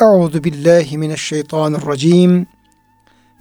[0.00, 2.46] Euzu billahi mineşşeytanirracim.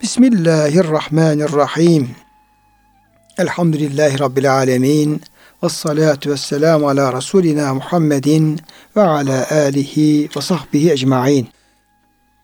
[0.02, 2.10] Bismillahirrahmanirrahim.
[3.38, 5.22] Elhamdülillahi Rabbil alemin.
[5.64, 8.60] Ve salatu ve selamu ala Resulina Muhammedin
[8.96, 11.48] ve ala alihi ve sahbihi ecmain.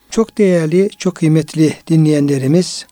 [0.10, 2.86] Çok değerli, çok kıymetli dinleyenlerimiz,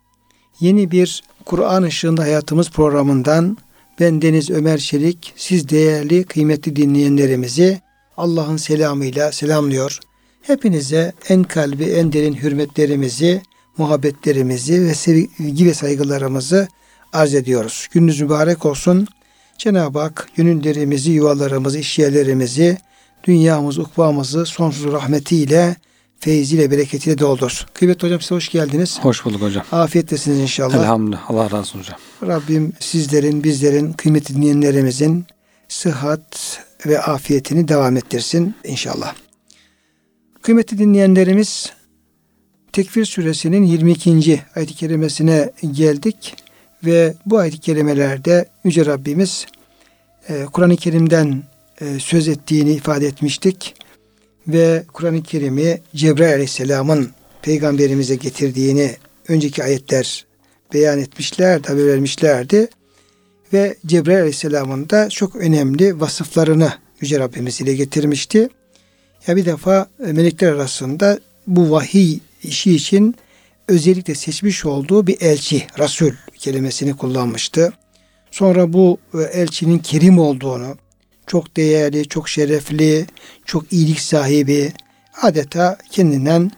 [0.60, 3.58] yeni bir Kur'an ışığında hayatımız programından
[4.00, 7.82] ben Deniz Ömer Çelik, siz değerli, kıymetli dinleyenlerimizi
[8.18, 10.00] Allah'ın selamıyla selamlıyor.
[10.44, 13.42] Hepinize en kalbi, en derin hürmetlerimizi,
[13.78, 16.68] muhabbetlerimizi ve sevgi ve saygılarımızı
[17.14, 17.88] arz ediyoruz.
[17.92, 19.08] Gününüz mübarek olsun.
[19.58, 22.78] Cenab-ı Hak gönüllerimizi, yuvalarımızı, işyerlerimizi,
[23.24, 25.76] dünyamızı, ukbamızı sonsuz rahmetiyle,
[26.20, 27.70] feyziyle, bereketiyle doldursun.
[27.74, 29.00] Kıymetli hocam size hoş geldiniz.
[29.02, 29.66] Hoş bulduk hocam.
[29.72, 30.76] Afiyettesiniz inşallah.
[30.76, 31.32] Elhamdülillah.
[31.32, 31.98] Allah razı olsun hocam.
[32.28, 35.26] Rabbim sizlerin, bizlerin, kıymetli dinleyenlerimizin
[35.68, 39.14] sıhhat ve afiyetini devam ettirsin inşallah.
[40.44, 41.74] Kıymetli dinleyenlerimiz
[42.74, 44.42] Tekfir suresinin 22.
[44.56, 46.36] ayet-i kerimesine geldik
[46.86, 49.46] ve bu ayet-i kerimelerde Yüce Rabbimiz
[50.30, 51.44] e, Kur'an-ı Kerim'den
[51.82, 53.76] e, söz ettiğini ifade etmiştik
[54.48, 57.10] ve Kur'an-ı Kerim'i Cebrail Aleyhisselam'ın
[57.42, 58.96] peygamberimize getirdiğini
[59.28, 60.26] önceki ayetler
[60.74, 62.68] beyan etmişlerdi, haber vermişlerdi.
[63.54, 68.50] Ve Cebrail Aleyhisselam'ın da çok önemli vasıflarını Yüce Rabbimiz ile getirmişti.
[69.28, 73.16] Ya bir defa e, melekler arasında bu vahiy işi için
[73.68, 77.74] özellikle seçmiş olduğu bir elçi, Resul kelimesini kullanmıştı.
[78.32, 80.78] Sonra bu e, elçinin kerim olduğunu,
[81.28, 83.06] çok değerli, çok şerefli,
[83.46, 84.74] çok iyilik sahibi,
[85.22, 86.52] adeta kendinden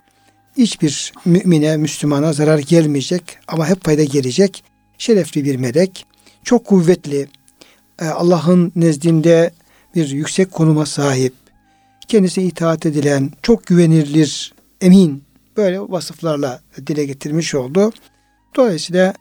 [0.58, 4.64] hiçbir mümine, Müslümana zarar gelmeyecek ama hep fayda gelecek
[4.98, 6.06] şerefli bir melek.
[6.44, 7.28] Çok kuvvetli,
[8.02, 9.52] e, Allah'ın nezdinde
[9.96, 11.34] bir yüksek konuma sahip,
[12.08, 15.24] kendisine itaat edilen, çok güvenilir, emin
[15.58, 17.92] böyle vasıflarla dile getirmiş oldu.
[18.56, 19.14] Dolayısıyla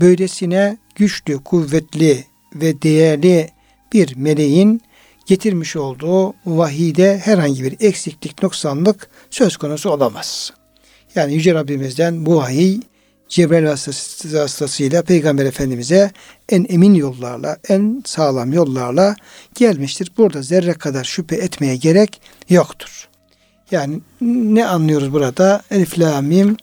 [0.00, 3.48] böylesine güçlü, kuvvetli ve değerli
[3.92, 4.82] bir meleğin
[5.26, 10.52] getirmiş olduğu vahide herhangi bir eksiklik, noksanlık söz konusu olamaz.
[11.14, 12.80] Yani Yüce Rabbimizden bu vahiy
[13.32, 16.10] Cebrail vasıtasıyla Peygamber Efendimiz'e
[16.48, 19.16] en emin yollarla, en sağlam yollarla
[19.54, 20.12] gelmiştir.
[20.16, 23.08] Burada zerre kadar şüphe etmeye gerek yoktur.
[23.70, 25.62] Yani ne anlıyoruz burada?
[25.70, 26.56] Elif la mim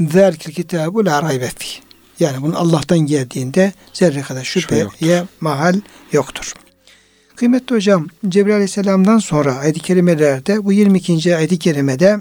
[0.00, 1.48] zelkil kitabu la raybe.
[2.20, 5.06] Yani bunun Allah'tan geldiğinde zerre kadar şüpheye yoktur.
[5.40, 5.80] mahal
[6.12, 6.52] yoktur.
[7.36, 11.36] Kıymetli hocam Cebrail Aleyhisselam'dan sonra ayet-i kerimelerde bu 22.
[11.36, 12.18] ayet-i kerimede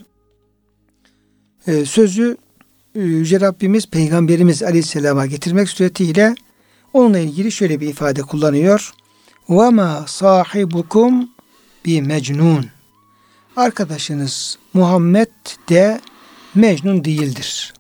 [1.68, 2.38] e, sözü
[2.94, 6.34] Yüce Rabbimiz Peygamberimiz Aleyhisselam'a getirmek suretiyle
[6.93, 8.93] onunla ilgili şöyle bir ifade kullanıyor.
[9.49, 11.27] وَمَا صَاحِبُكُمْ
[11.84, 12.66] bi mecnun.
[13.56, 15.28] Arkadaşınız Muhammed
[15.69, 16.00] de
[16.55, 17.75] mecnun değildir.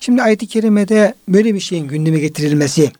[0.00, 2.92] Şimdi ayet-i kerimede böyle bir şeyin gündeme getirilmesi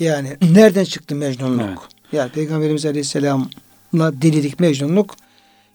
[0.00, 1.62] yani nereden çıktı mecnunluk?
[1.62, 1.78] Evet.
[2.12, 5.16] Yani Peygamberimiz Aleyhisselam'la delilik, mecnunluk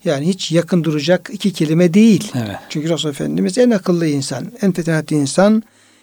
[0.05, 2.33] yani hiç yakın duracak iki kelime değil.
[2.35, 2.57] Evet.
[2.69, 5.63] Çünkü Resulullah Efendimiz en akıllı insan, en fetanetli insan,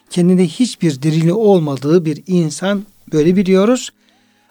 [0.10, 3.90] kendinde hiçbir delili olmadığı bir insan böyle biliyoruz.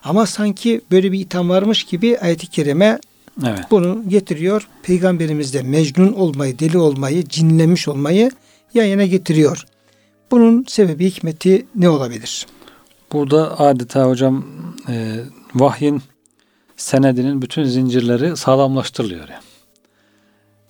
[0.05, 2.99] Ama sanki böyle bir itham varmış gibi ayet-i kerime
[3.45, 3.65] evet.
[3.71, 4.69] bunu getiriyor.
[4.83, 8.31] Peygamberimiz de mecnun olmayı, deli olmayı, cinlenmiş olmayı
[8.75, 9.67] yan yana getiriyor.
[10.31, 12.47] Bunun sebebi hikmeti ne olabilir?
[13.13, 14.47] Burada adeta hocam
[14.89, 15.17] e,
[15.55, 16.03] vahyin
[16.77, 19.29] senedinin bütün zincirleri sağlamlaştırılıyor.
[19.29, 19.43] Yani.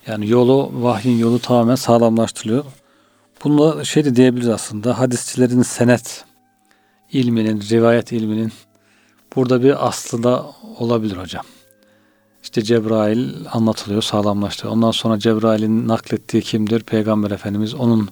[0.07, 2.65] yani yolu, vahyin yolu tamamen sağlamlaştırılıyor.
[3.43, 6.25] Bunda şey de diyebiliriz aslında hadisçilerin senet
[7.11, 8.51] ilminin, rivayet ilminin
[9.35, 10.45] burada bir aslı da
[10.79, 11.45] olabilir hocam.
[12.43, 14.75] İşte Cebrail anlatılıyor, sağlamlaştırıyor.
[14.75, 16.83] Ondan sonra Cebrail'in naklettiği kimdir?
[16.83, 17.73] Peygamber Efendimiz.
[17.73, 18.09] Onun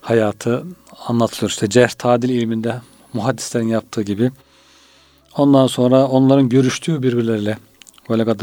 [0.00, 0.64] hayatı
[1.06, 1.50] anlatılıyor.
[1.50, 2.80] İşte cerh tadil ilminde
[3.12, 4.30] muhaddislerin yaptığı gibi
[5.36, 7.58] Ondan sonra onların görüştüğü birbirleriyle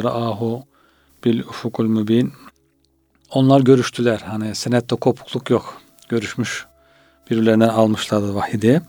[0.06, 0.64] ahu
[1.26, 2.34] bil ufukul mübin
[3.32, 4.24] onlar görüştüler.
[4.26, 5.82] Hani senette kopukluk yok.
[6.10, 6.66] Görüşmüş.
[7.32, 8.82] Birbirlerine almışlardı vahide.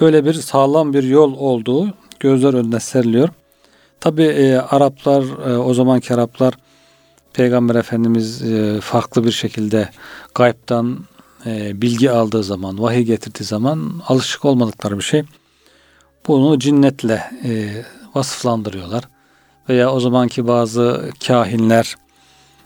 [0.00, 3.28] Böyle bir sağlam bir yol olduğu gözler önüne seriliyor.
[4.00, 6.54] Tabi e, Araplar, e, o zamanki Araplar
[7.32, 9.90] Peygamber Efendimiz e, farklı bir şekilde
[10.34, 10.98] gaybtan
[11.46, 15.22] e, bilgi aldığı zaman, vahiy getirdiği zaman alışık olmadıkları bir şey.
[16.28, 17.84] Bunu cinnetle e,
[18.14, 19.04] vasıflandırıyorlar.
[19.68, 21.94] Veya o zamanki bazı kahinler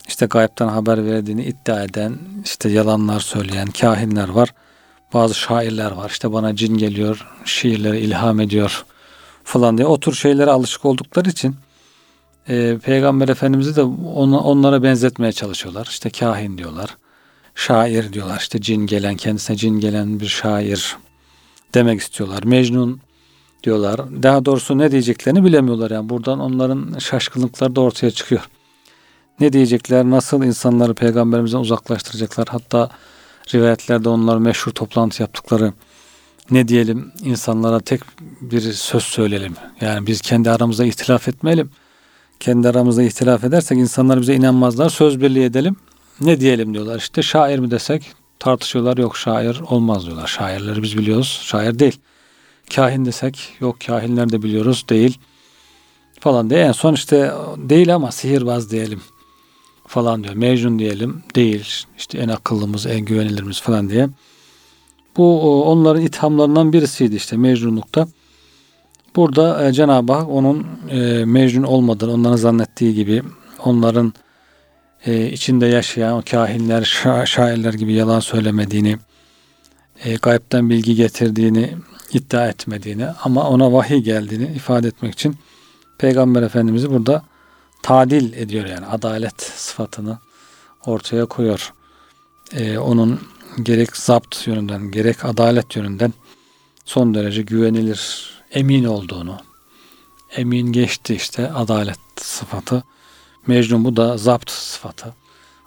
[0.08, 4.54] işte gayipten haber verdiğini iddia eden, işte yalanlar söyleyen kahinler var.
[5.14, 6.10] Bazı şairler var.
[6.10, 8.84] İşte bana cin geliyor, şiirleri ilham ediyor
[9.44, 9.86] falan diye.
[9.86, 11.56] O tür şeylere alışık oldukları için
[12.48, 15.86] e, Peygamber Efendimiz'i de ona, onlara benzetmeye çalışıyorlar.
[15.90, 16.96] İşte kahin diyorlar.
[17.54, 18.38] Şair diyorlar.
[18.40, 20.96] İşte cin gelen, kendisine cin gelen bir şair
[21.74, 22.42] demek istiyorlar.
[22.44, 23.00] Mecnun
[23.64, 24.22] diyorlar.
[24.22, 25.90] Daha doğrusu ne diyeceklerini bilemiyorlar.
[25.90, 28.48] Yani buradan onların şaşkınlıkları da ortaya çıkıyor.
[29.40, 32.48] Ne diyecekler, nasıl insanları peygamberimizden uzaklaştıracaklar.
[32.50, 32.90] Hatta
[33.54, 35.72] rivayetlerde onlar meşhur toplantı yaptıkları
[36.50, 38.00] ne diyelim insanlara tek
[38.40, 39.54] bir söz söyleyelim.
[39.80, 41.70] Yani biz kendi aramızda ihtilaf etmeyelim.
[42.40, 44.88] Kendi aramızda ihtilaf edersek insanlar bize inanmazlar.
[44.88, 45.76] Söz birliği edelim.
[46.20, 46.98] Ne diyelim diyorlar.
[46.98, 48.96] İşte şair mi desek tartışıyorlar.
[48.96, 50.26] Yok şair olmaz diyorlar.
[50.26, 51.40] Şairleri biz biliyoruz.
[51.44, 52.00] Şair değil.
[52.74, 54.84] Kahin desek yok kahinler de biliyoruz.
[54.88, 55.18] Değil.
[56.20, 56.60] Falan diye.
[56.60, 59.00] En son işte değil ama sihirbaz diyelim
[59.86, 60.34] falan diyor.
[60.34, 61.22] Mecnun diyelim.
[61.34, 61.66] Değil.
[61.98, 64.08] İşte en akıllımız, en güvenilirimiz falan diye.
[65.16, 68.08] Bu onların ithamlarından birisiydi işte Mecnunlukta.
[69.16, 73.22] Burada e, Cenab-ı Hak onun e, Mecnun olmadığını, onların zannettiği gibi
[73.64, 74.14] onların
[75.06, 78.98] e, içinde yaşayan o kahinler, şa- şairler gibi yalan söylemediğini,
[80.04, 80.16] e,
[80.52, 81.70] bilgi getirdiğini
[82.14, 85.36] iddia etmediğini ama ona vahiy geldiğini ifade etmek için
[85.98, 87.24] Peygamber Efendimiz'i burada
[87.82, 90.18] tadil ediyor yani adalet sıfatını
[90.86, 91.72] ortaya koyuyor.
[92.52, 93.20] E, onun
[93.62, 96.12] gerek zapt yönünden gerek adalet yönünden
[96.84, 99.36] son derece güvenilir, emin olduğunu,
[100.36, 102.84] emin geçti işte adalet sıfatı.
[103.46, 105.14] Mecnun bu da zapt sıfatı.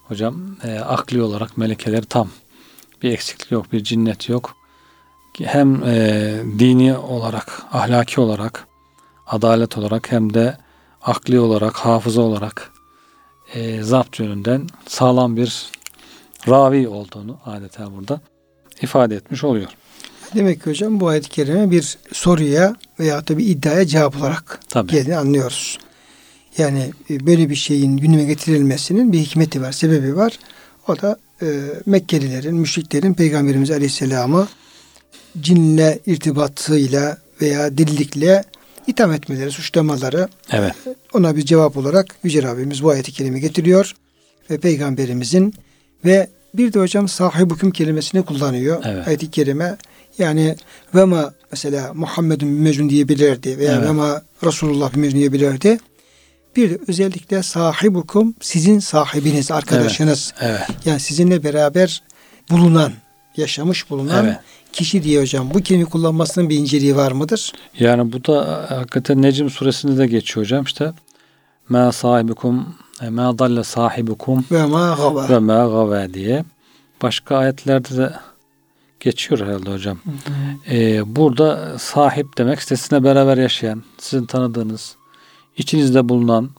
[0.08, 2.30] Hocam e, akli olarak melekeleri tam.
[3.04, 4.56] Bir eksiklik yok, bir cinnet yok.
[5.44, 8.68] Hem e, dini olarak, ahlaki olarak,
[9.28, 10.58] adalet olarak hem de
[11.02, 12.72] akli olarak, hafıza olarak
[13.54, 15.72] e, zapt yönünden sağlam bir
[16.48, 18.22] ravi olduğunu adeta burada
[18.82, 19.68] ifade etmiş oluyor.
[20.36, 24.92] Demek ki hocam bu ayet-i kerime bir soruya veya da bir iddiaya cevap olarak Tabii.
[24.92, 25.80] geldiğini anlıyoruz.
[26.58, 30.40] Yani e, böyle bir şeyin gündeme getirilmesinin bir hikmeti var, sebebi var.
[30.88, 31.46] O da e,
[31.86, 34.48] Mekkelilerin, müşriklerin Peygamberimiz Aleyhisselam'ı
[35.42, 38.44] cinle irtibatıyla veya delilikle
[38.88, 40.74] itham etmeleri, suçlamaları Evet.
[41.14, 43.96] ona bir cevap olarak Yüce Rabbimiz bu ayeti kerime getiriyor.
[44.50, 45.54] Ve Peygamberimizin
[46.06, 48.84] ve bir de hocam sahibüküm kelimesini kullanıyor.
[48.86, 49.08] Evet.
[49.08, 49.78] Ayet-i kerime
[50.18, 50.56] yani
[50.96, 53.88] ve ma mesela Muhammedun mecnun diyebilirdi veya Evet.
[53.88, 55.80] ve ma Resulullah mecnun diyebilirdi.
[56.56, 60.34] Bir de özellikle sahibukum sizin sahibiniz, arkadaşınız.
[60.42, 60.62] Evet.
[60.86, 62.04] Yani sizinle beraber
[62.52, 62.92] bulunan,
[63.38, 64.38] yaşamış bulunan Evet.
[64.76, 65.50] Kişi diye hocam.
[65.54, 67.54] Bu kelime kullanmasının bir inceliği var mıdır?
[67.80, 70.94] Yani bu da hakikaten Necm suresinde de geçiyor hocam işte.
[71.70, 75.30] Ma sahibukum e, ma dalle sahibukum Ve ma gava.
[75.30, 76.46] ve ma gave diye.
[77.02, 78.14] Başka ayetlerde de
[79.00, 79.98] geçiyor herhalde hocam.
[80.72, 84.96] Ee, burada sahip demek işte sizinle beraber yaşayan, sizin tanıdığınız,
[85.58, 86.50] içinizde bulunan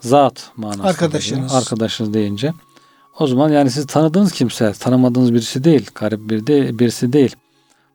[0.00, 0.88] zat manasında.
[0.88, 1.40] Arkadaşınız.
[1.42, 1.60] geliyor.
[1.62, 2.52] Arkadaşınız deyince.
[3.18, 7.36] O zaman yani siz tanıdığınız kimse, tanımadığınız birisi değil, garip bir de birisi değil.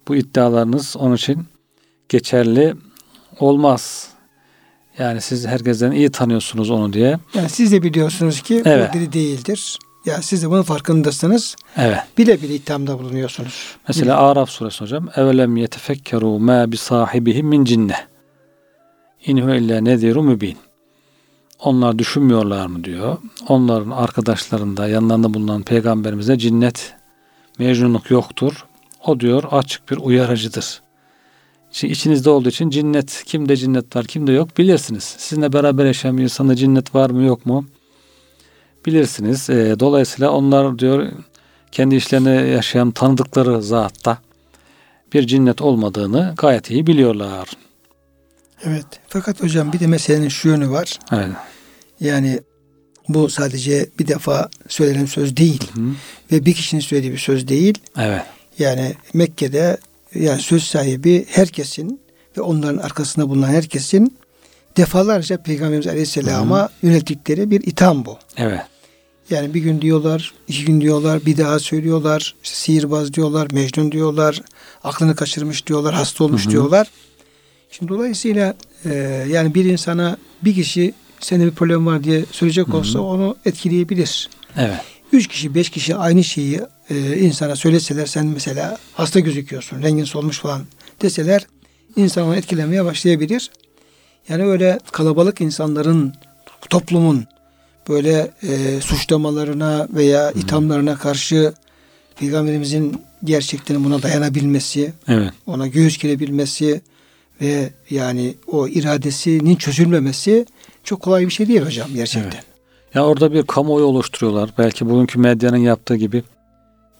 [0.09, 1.45] Bu iddialarınız onun için
[2.09, 2.75] geçerli
[3.39, 4.09] olmaz.
[4.97, 7.19] Yani siz herkesten iyi tanıyorsunuz onu diye.
[7.33, 8.89] Yani siz de biliyorsunuz ki Evet.
[8.91, 9.79] o biri değildir.
[10.05, 11.55] Yani siz de bunun farkındasınız.
[11.77, 11.99] Evet.
[12.17, 13.75] Bile bile ithamda bulunuyorsunuz.
[13.87, 15.09] Mesela Araf suresi hocam.
[15.15, 17.95] Evelem yetefekkeru ma bi sahibihi min cinne.
[19.25, 20.57] İnhu illa neziru mübin.
[21.59, 23.17] Onlar düşünmüyorlar mı diyor.
[23.47, 26.93] Onların arkadaşlarında yanlarında bulunan peygamberimize cinnet
[27.59, 28.65] mecnunluk yoktur.
[29.05, 30.81] O diyor açık bir uyarıcıdır.
[31.71, 35.03] Şimdi içinizde olduğu için cinnet, kimde cinnet var, kimde yok bilirsiniz.
[35.03, 37.65] Sizinle beraber yaşayan bir insanda cinnet var mı yok mu
[38.85, 39.49] bilirsiniz.
[39.49, 41.11] Ee, dolayısıyla onlar diyor
[41.71, 44.17] kendi işlerinde yaşayan tanıdıkları zatta
[45.13, 47.49] bir cinnet olmadığını gayet iyi biliyorlar.
[48.63, 48.85] Evet.
[49.07, 50.99] Fakat hocam bir de meselenin şu yönü var.
[51.11, 51.29] Evet.
[51.99, 52.39] Yani
[53.09, 55.71] bu sadece bir defa söylenen söz değil.
[55.73, 55.81] Hı.
[56.31, 57.77] Ve bir kişinin söylediği bir söz değil.
[57.97, 58.23] Evet.
[58.59, 59.77] Yani Mekke'de
[60.15, 62.01] yani söz sahibi herkesin
[62.37, 64.17] ve onların arkasında bulunan herkesin
[64.77, 68.17] defalarca Peygamberimiz Aleyhisselam'a yönelttikleri bir itham bu.
[68.37, 68.61] Evet.
[69.29, 74.41] Yani bir gün diyorlar, iki gün diyorlar, bir daha söylüyorlar, işte sihirbaz diyorlar, mecnun diyorlar,
[74.83, 76.51] aklını kaçırmış diyorlar, hasta olmuş Hı hı.
[76.51, 76.87] diyorlar.
[77.71, 78.53] Şimdi dolayısıyla
[78.85, 78.93] e,
[79.29, 84.29] yani bir insana bir kişi sende bir problem var diye söyleyecek olsa onu etkileyebilir.
[84.57, 84.81] Evet.
[85.13, 90.39] Üç kişi, beş kişi aynı şeyi e, insana söyleseler sen mesela hasta gözüküyorsun, rengin solmuş
[90.39, 90.61] falan
[91.01, 91.47] deseler
[91.95, 93.51] insan onu etkilemeye başlayabilir.
[94.29, 96.13] Yani öyle kalabalık insanların,
[96.69, 97.25] toplumun
[97.89, 101.53] böyle e, suçlamalarına veya ithamlarına karşı
[102.19, 105.33] Peygamberimizin gerçekten buna dayanabilmesi, Evet.
[105.45, 106.81] ona göğüs gerebilmesi
[107.41, 110.45] ve yani o iradesinin çözülmemesi
[110.83, 112.31] çok kolay bir şey değil hocam gerçekten.
[112.31, 112.48] Evet.
[112.93, 114.49] Ya orada bir kamuoyu oluşturuyorlar.
[114.57, 116.23] Belki bugünkü medyanın yaptığı gibi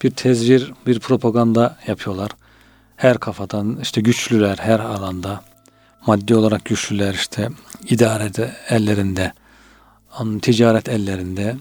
[0.04, 2.32] bir tezvir, bir propaganda yapıyorlar.
[2.96, 5.42] Her kafadan işte güçlüler her alanda
[6.08, 7.50] maddi olarak güçlüler işte
[7.90, 9.34] idarede ellerinde,
[10.42, 11.56] ticaret ellerinde.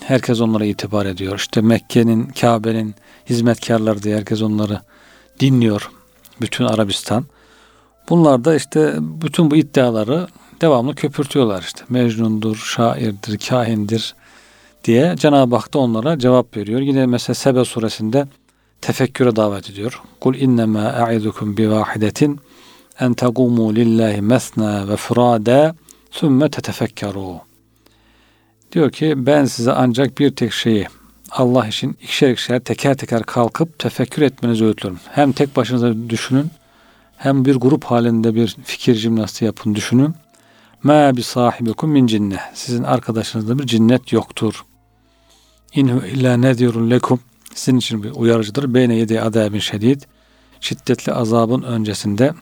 [0.00, 1.38] Herkes onlara itibar ediyor.
[1.38, 2.94] İşte Mekke'nin, Kabe'nin
[3.30, 4.80] hizmetkarları diye herkes onları
[5.40, 5.90] dinliyor.
[6.40, 7.24] Bütün Arabistan.
[8.08, 10.26] Bunlar da işte bütün bu iddiaları
[10.60, 11.84] devamlı köpürtüyorlar işte.
[11.88, 14.14] Mecnundur, şairdir, kahindir
[14.84, 16.80] diye Cenab-ı Hak da onlara cevap veriyor.
[16.80, 18.26] Yine mesela Sebe suresinde
[18.80, 20.02] tefekküre davet ediyor.
[20.20, 22.40] Kul innema a'idukum bi vahidetin
[23.00, 25.74] en tegumu lillahi mesna ve furada
[26.10, 27.40] sümme tetefekkeru.
[28.72, 30.86] Diyor ki ben size ancak bir tek şeyi
[31.30, 35.00] Allah için ikişer ikişer teker teker kalkıp tefekkür etmenizi öğütüyorum.
[35.10, 36.50] Hem tek başınıza düşünün
[37.16, 40.14] hem bir grup halinde bir fikir jimnastiği yapın düşünün.
[40.82, 42.40] Ma bi sahibikum min cinne.
[42.54, 44.64] Sizin arkadaşınızda bir cinnet yoktur.
[45.74, 47.20] İnhu illa nedirun lekum.
[47.54, 48.74] Sizin için bir uyarıcıdır.
[48.74, 50.02] Beyne yedi adabin şedid.
[50.60, 52.34] Şiddetli azabın öncesinde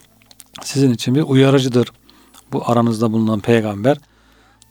[0.63, 1.93] sizin için bir uyarıcıdır.
[2.53, 3.97] Bu aranızda bulunan peygamber.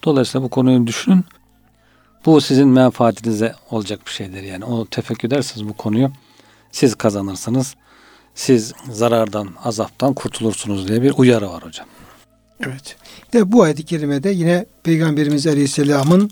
[0.03, 1.25] Dolayısıyla bu konuyu düşünün.
[2.25, 4.43] Bu sizin menfaatinize olacak bir şeydir.
[4.43, 6.11] Yani o tefekkür ederseniz bu konuyu
[6.71, 7.75] siz kazanırsınız.
[8.35, 11.87] Siz zarardan, azaptan kurtulursunuz diye bir uyarı var hocam.
[12.59, 12.95] Evet.
[13.33, 16.31] De bu ayet-i kerimede yine Peygamberimiz Aleyhisselam'ın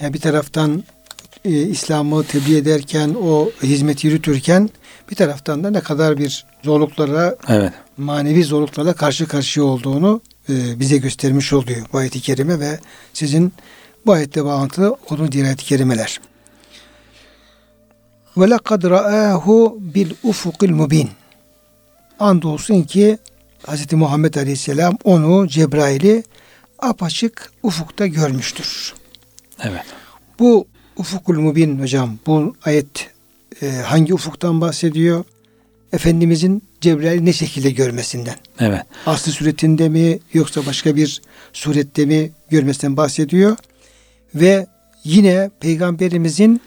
[0.00, 0.84] yani bir taraftan
[1.44, 4.70] e, İslam'ı tebliğ ederken, o hizmeti yürütürken
[5.10, 7.72] bir taraftan da ne kadar bir zorluklara, evet.
[7.96, 12.78] manevi zorluklarla karşı karşıya olduğunu e, bize göstermiş oluyor bu ayet-i kerime ve
[13.12, 13.52] sizin
[14.06, 16.20] bu ayette bağlantılı onun diğer ayet-i kerimeler.
[18.36, 21.10] Ve lekad ra'ahu bil ufukil mubin.
[22.18, 23.18] Andolsun ki
[23.66, 23.92] Hz.
[23.92, 26.22] Muhammed Aleyhisselam onu Cebrail'i
[26.78, 28.94] apaçık ufukta görmüştür.
[29.62, 29.82] Evet.
[30.38, 30.66] Bu
[30.96, 33.10] ufukul mubin hocam bu ayet
[33.62, 35.24] e, hangi ufuktan bahsediyor?
[35.92, 38.34] Efendimizin Cebrail'i ne şekilde görmesinden.
[38.60, 38.82] Evet.
[39.06, 43.56] Aslı suretinde mi yoksa başka bir surette mi görmesinden bahsediyor.
[44.34, 44.66] Ve
[45.04, 46.60] yine peygamberimizin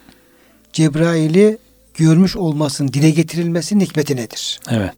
[0.74, 1.58] Cebrail'i
[1.94, 4.60] görmüş olmasının dile getirilmesinin hikmeti nedir?
[4.70, 4.92] Evet.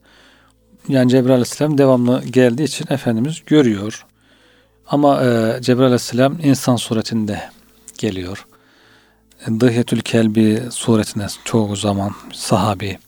[0.87, 4.05] Yani Cebrail Aleyhisselam devamlı geldiği için Efendimiz görüyor.
[4.87, 7.41] Ama e, Cebrail Aleyhisselam insan suretinde
[7.97, 8.45] geliyor.
[9.59, 12.99] Dıhyetül Kelbi suretine çoğu zaman sahabi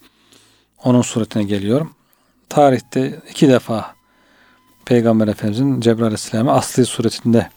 [0.84, 1.86] onun suretine geliyor.
[2.48, 3.94] Tarihte iki defa
[4.84, 7.48] Peygamber Efendimizin Cebrail Aleyhisselam'ı asli suretinde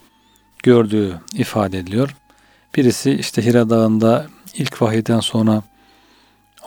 [0.64, 2.16] gördüğü ifade ediliyor.
[2.76, 5.64] Birisi işte Hira Dağı'nda ilk vahiyden sonra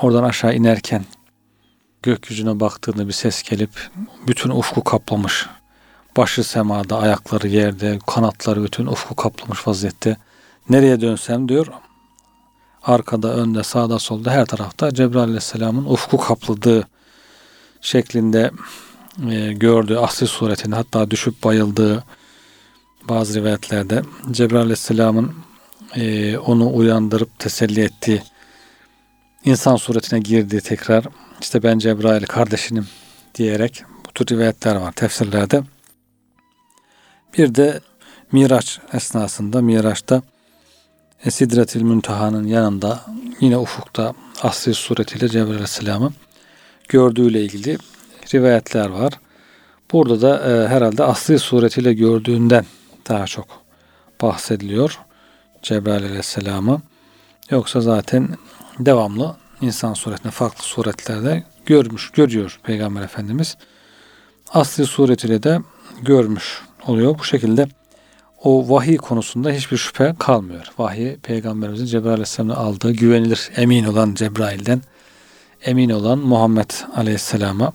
[0.03, 1.05] oradan aşağı inerken
[2.09, 3.71] gökyüzüne baktığında bir ses gelip
[4.27, 5.47] bütün ufku kaplamış.
[6.17, 10.17] Başı semada, ayakları yerde, kanatları bütün ufku kaplamış vaziyette.
[10.69, 11.67] Nereye dönsem diyor
[12.83, 16.89] arkada, önde, sağda, solda her tarafta Cebrail Aleyhisselam'ın ufku kapladığı
[17.81, 18.51] şeklinde
[19.31, 22.05] e, gördüğü asli suretini hatta düşüp bayıldığı
[23.09, 25.35] bazı rivayetlerde Cebrail Aleyhisselam'ın
[25.97, 28.23] e, onu uyandırıp teselli ettiği
[29.45, 31.05] insan suretine girdiği tekrar
[31.41, 32.89] işte ben Cebrail kardeşinim
[33.35, 35.63] diyerek bu tür rivayetler var tefsirlerde.
[37.39, 37.81] Bir de
[38.33, 40.23] Miraç esnasında Miraç'ta
[41.31, 43.05] Sidretil Münteha'nın yanında
[43.41, 46.13] yine ufukta asri suretiyle Cebrail Aleyhisselam'ı
[46.89, 47.79] gördüğüyle ilgili
[48.35, 49.13] rivayetler var.
[49.93, 52.67] Burada da e, herhalde asli suretiyle gördüğünden
[53.09, 53.47] daha çok
[54.23, 54.99] bahsediliyor
[55.63, 56.83] Cebrail Aleyhisselam'ı.
[57.51, 58.29] Yoksa zaten
[58.79, 63.57] devamlı insan suretinde farklı suretlerde görmüş, görüyor Peygamber Efendimiz.
[64.53, 65.61] Asli suretiyle de
[66.03, 67.19] görmüş oluyor.
[67.19, 67.69] Bu şekilde
[68.45, 70.67] o vahiy konusunda hiçbir şüphe kalmıyor.
[70.79, 74.83] Vahiy Peygamberimizin Cebrail Aleyhisselam'ın aldığı güvenilir, emin olan Cebrail'den
[75.65, 77.73] emin olan Muhammed Aleyhisselam'a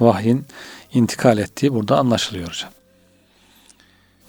[0.00, 0.46] vahyin
[0.94, 2.70] intikal ettiği burada anlaşılıyor hocam.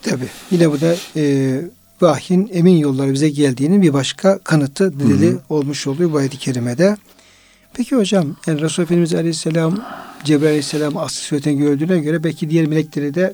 [0.01, 0.27] Tabi.
[0.51, 1.61] Yine bu da e,
[2.01, 6.97] vahyin emin yolları bize geldiğinin bir başka kanıtı, delili olmuş oluyor bu ayet-i kerimede.
[7.73, 9.85] Peki hocam, yani Resulullah Efendimiz Aleyhisselam,
[10.23, 13.33] Cebrail Aleyhisselam aslı suretini gördüğüne göre belki diğer melekleri de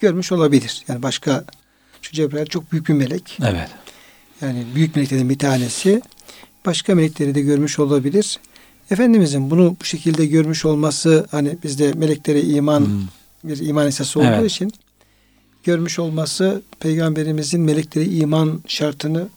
[0.00, 0.84] görmüş olabilir.
[0.88, 1.44] Yani başka,
[2.02, 3.38] şu Cebrail çok büyük bir melek.
[3.42, 3.68] Evet.
[4.40, 6.02] Yani büyük meleklerden bir tanesi.
[6.66, 8.38] Başka melekleri de görmüş olabilir.
[8.90, 13.50] Efendimizin bunu bu şekilde görmüş olması hani bizde meleklere iman hmm.
[13.50, 14.50] bir iman esası olduğu evet.
[14.50, 14.72] için
[15.64, 19.28] görmüş olması peygamberimizin meleklere iman şartını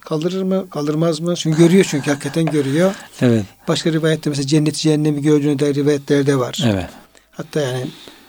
[0.00, 1.34] kaldırır mı, kaldırmaz mı?
[1.36, 2.94] Çünkü görüyor çünkü hakikaten görüyor.
[3.20, 3.44] Evet.
[3.68, 6.62] Başka rivayette mesela cennet cehennemi gördüğüne dair rivayetler de var.
[6.66, 6.88] Evet.
[7.30, 7.86] Hatta yani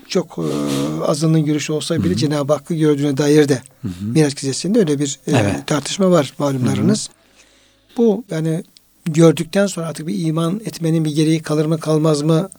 [0.08, 2.16] çok e, azınlığın görüşü olsa bile.
[2.16, 3.62] Cenab-ı Hakk'ı gördüğüne dair de.
[4.02, 5.68] Miraç gecesinde öyle bir e, Evet.
[5.68, 7.10] tartışma var malumlarınız.
[7.98, 8.64] Bu yani
[9.06, 12.50] gördükten sonra artık bir iman etmenin bir gereği kalır mı kalmaz mı?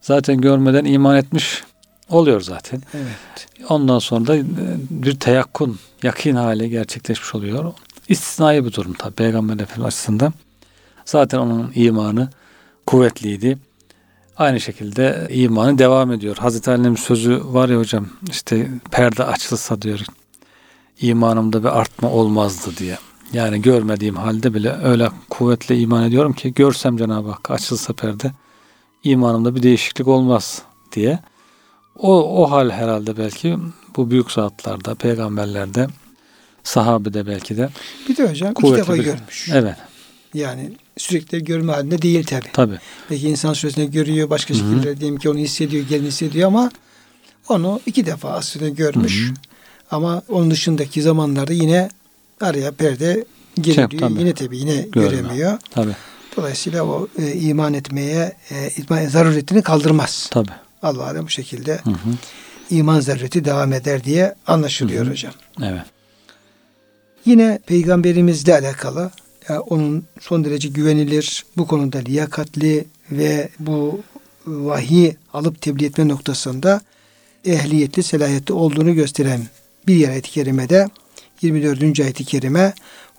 [0.00, 1.62] Zaten görmeden iman etmiş
[2.08, 2.82] oluyor zaten.
[2.94, 3.48] Evet.
[3.68, 4.44] Ondan sonra da e,
[4.90, 7.72] bir teyakkun, yakin hali gerçekleşmiş oluyor.
[8.08, 10.32] İstisnai bir durum tabi Peygamber Efendimiz açısından.
[11.04, 12.28] Zaten onun imanı
[12.86, 13.58] kuvvetliydi.
[14.36, 16.36] Aynı şekilde imanı devam ediyor.
[16.36, 20.00] Hazreti Ali'nin sözü var ya hocam işte perde açılsa diyor
[21.00, 22.98] imanımda bir artma olmazdı diye.
[23.32, 28.32] Yani görmediğim halde bile öyle kuvvetle iman ediyorum ki görsem Cenab-ı Hak açılsa perde
[29.04, 31.18] imanımda bir değişiklik olmaz diye.
[31.98, 33.56] O, o hal herhalde belki
[33.96, 35.86] bu büyük zatlarda, peygamberlerde,
[36.64, 37.68] sahabede belki de.
[38.08, 39.48] Bir de hocam iki defa bir- görmüş.
[39.52, 39.76] Evet,
[40.34, 42.52] Yani sürekli görme halinde değil tabi.
[42.52, 42.78] tabi.
[43.10, 46.70] Belki insan süresinde görüyor, başka şekilde diyelim ki onu hissediyor, gelin hissediyor ama
[47.48, 49.24] onu iki defa aslında görmüş.
[49.28, 49.34] Hı hı.
[49.90, 51.88] Ama onun dışındaki zamanlarda yine
[52.40, 53.24] araya perde
[53.60, 53.90] geliyor.
[53.90, 54.20] Şey, tabii.
[54.20, 55.10] yine tabi yine Görmüyor.
[55.12, 55.58] göremiyor.
[55.70, 55.90] Tabi,
[56.36, 60.28] Dolayısıyla o e, iman etmeye e, iman zaruretini kaldırmaz.
[60.32, 60.50] tabi.
[60.84, 62.10] Allah bu şekilde Hı hı.
[62.70, 65.12] iman zarureti devam eder diye anlaşılıyor Hı hı.
[65.12, 65.32] hocam.
[65.62, 65.82] Evet.
[67.24, 69.10] Yine peygamberimizle alakalı
[69.48, 74.00] ya onun son derece güvenilir, bu konuda liyakatli ve bu
[74.46, 76.80] vahiy alıp tebliğ etme noktasında
[77.44, 79.40] ehliyetli, selahiyetli olduğunu gösteren
[79.86, 80.88] bir yer ayet-i kerimede
[81.42, 82.00] 24.
[82.00, 82.74] ayet-i kerime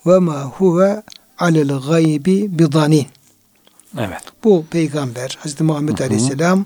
[0.05, 1.03] ve ma huve
[1.38, 3.07] alel gaybi bidanin.
[3.98, 4.22] Evet.
[4.43, 6.07] Bu peygamber Hazreti Muhammed Hı hı.
[6.07, 6.65] Aleyhisselam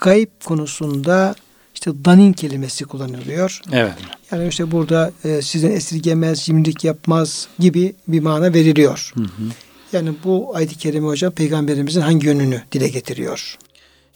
[0.00, 1.34] gayb konusunda
[1.74, 3.60] işte danin kelimesi kullanılıyor.
[3.72, 3.94] Evet.
[4.32, 9.12] Yani işte burada e, sizden esirgemez, cimrilik yapmaz gibi bir mana veriliyor.
[9.14, 9.42] Hı hı.
[9.92, 13.58] Yani bu ayet-i kerime hocam peygamberimizin hangi yönünü dile getiriyor?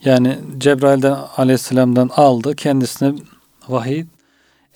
[0.05, 2.57] Yani Cebrail'den aleyhisselamdan aldı.
[2.57, 3.15] Kendisine
[3.69, 4.05] vahiy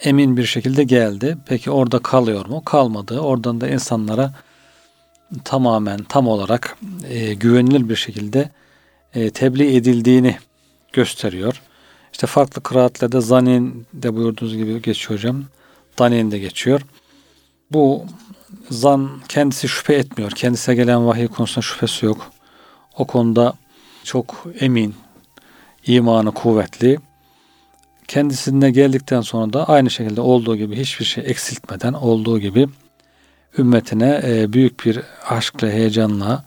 [0.05, 1.39] emin bir şekilde geldi.
[1.47, 2.65] Peki orada kalıyor mu?
[2.65, 3.21] Kalmadı.
[3.21, 4.35] Oradan da insanlara
[5.45, 6.77] tamamen tam olarak
[7.09, 8.51] e, güvenilir bir şekilde
[9.15, 10.37] e, tebliğ edildiğini
[10.93, 11.63] gösteriyor.
[12.13, 15.45] İşte farklı kıraatlerde zanin de buyurduğunuz gibi geçiyor hocam.
[15.99, 16.81] Danin de geçiyor.
[17.71, 18.05] Bu
[18.71, 20.31] zan kendisi şüphe etmiyor.
[20.31, 22.31] Kendisine gelen vahiy konusunda şüphesi yok.
[22.97, 23.53] O konuda
[24.05, 24.95] çok emin,
[25.87, 26.99] imanı kuvvetli.
[28.09, 32.69] Kendisine geldikten sonra da aynı şekilde olduğu gibi hiçbir şey eksiltmeden olduğu gibi
[33.59, 36.45] ümmetine e, büyük bir aşkla, heyecanla,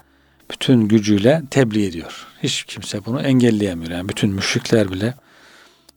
[0.51, 2.27] bütün gücüyle tebliğ ediyor.
[2.43, 3.91] Hiç kimse bunu engelleyemiyor.
[3.91, 5.13] Yani bütün müşrikler bile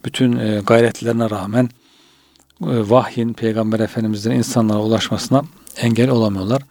[0.04, 1.68] bütün e, gayretlerine rağmen
[2.62, 5.42] e, vahyin Peygamber Efendimiz'den insanlara ulaşmasına
[5.76, 6.62] engel olamıyorlar.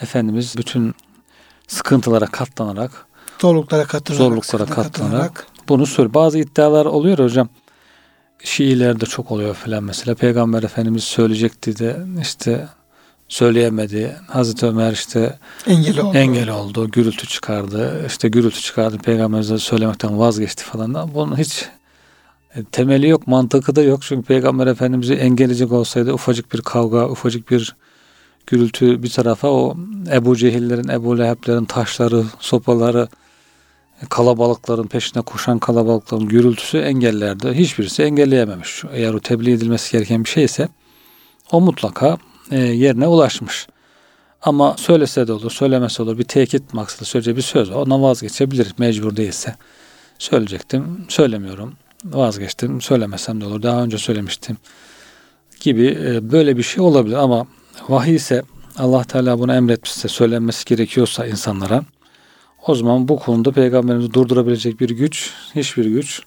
[0.00, 0.94] Efendimiz bütün
[1.68, 4.24] sıkıntılara katlanarak Zorluklara katlanarak.
[4.24, 5.46] Zorluklara katlanarak.
[5.68, 6.14] bunu söyle.
[6.14, 7.48] Bazı iddialar oluyor hocam.
[8.44, 10.14] Şiilerde çok oluyor falan mesela.
[10.14, 12.68] Peygamber Efendimiz söyleyecekti de işte
[13.28, 14.16] söyleyemedi.
[14.28, 16.16] Hazreti Ömer işte engel oldu.
[16.16, 16.90] engel oldu.
[16.90, 18.04] Gürültü çıkardı.
[18.06, 18.98] İşte gürültü çıkardı.
[18.98, 20.94] Peygamberimize söylemekten vazgeçti falan.
[20.94, 21.64] da Bunun hiç
[22.54, 24.02] e, temeli yok, mantıkı da yok.
[24.02, 27.76] Çünkü Peygamber Efendimiz'i engelleyecek olsaydı ufacık bir kavga, ufacık bir
[28.46, 29.76] gürültü bir tarafa o
[30.12, 33.08] Ebu Cehillerin, Ebu Leheb'lerin taşları, sopaları,
[34.08, 37.52] kalabalıkların peşine koşan kalabalıkların gürültüsü engellerdi.
[37.52, 38.84] Hiçbirisi engelleyememiş.
[38.92, 40.68] Eğer o tebliğ edilmesi gereken bir şeyse
[41.52, 42.18] o mutlaka
[42.50, 43.66] e, yerine ulaşmış.
[44.42, 46.18] Ama söylese de olur, söylemese olur.
[46.18, 47.70] Bir tekit maksadı söyleyecek bir söz.
[47.70, 49.56] Ona vazgeçebilir mecbur değilse.
[50.18, 51.74] Söyleyecektim, söylemiyorum.
[52.04, 53.62] Vazgeçtim, söylemesem de olur.
[53.62, 54.56] Daha önce söylemiştim
[55.60, 57.46] gibi e, böyle bir şey olabilir ama
[57.88, 58.42] vahiy ise
[58.78, 61.82] Allah Teala bunu emretmişse söylenmesi gerekiyorsa insanlara
[62.66, 66.22] o zaman bu konuda peygamberimizi durdurabilecek bir güç, hiçbir güç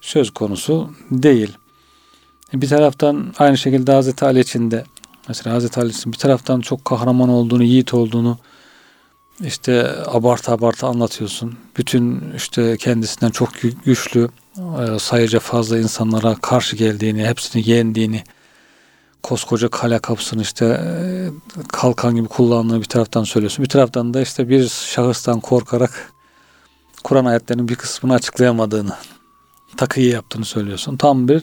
[0.00, 1.52] söz konusu değil.
[2.52, 4.84] Bir taraftan aynı şekilde Hazreti Ali için de
[5.28, 8.38] mesela Hazreti Ali için bir taraftan çok kahraman olduğunu, yiğit olduğunu
[9.40, 11.58] işte abartı abartı anlatıyorsun.
[11.76, 18.24] Bütün işte kendisinden çok gü- güçlü, e, sayıca fazla insanlara karşı geldiğini, hepsini yendiğini,
[19.22, 21.28] koskoca kale kapısını işte e,
[21.68, 23.64] kalkan gibi kullandığını bir taraftan söylüyorsun.
[23.64, 26.12] Bir taraftan da işte bir şahıstan korkarak
[27.04, 28.96] Kur'an ayetlerinin bir kısmını açıklayamadığını,
[29.76, 30.96] takıyı yaptığını söylüyorsun.
[30.96, 31.42] Tam bir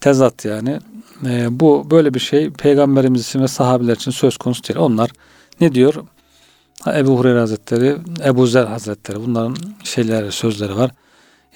[0.00, 0.80] tezat yani.
[1.26, 4.78] E, bu böyle bir şey peygamberimiz için ve sahabeler için söz konusu değil.
[4.78, 5.10] Onlar
[5.60, 5.94] ne diyor?
[6.86, 10.90] Ebu Hureyre Hazretleri, Ebu Zer Hazretleri bunların şeyleri, sözleri var.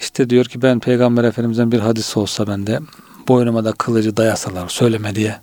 [0.00, 2.80] İşte diyor ki ben Peygamber Efendimiz'den bir hadis olsa bende
[3.28, 5.40] boynuma da kılıcı dayasalar söyleme diye.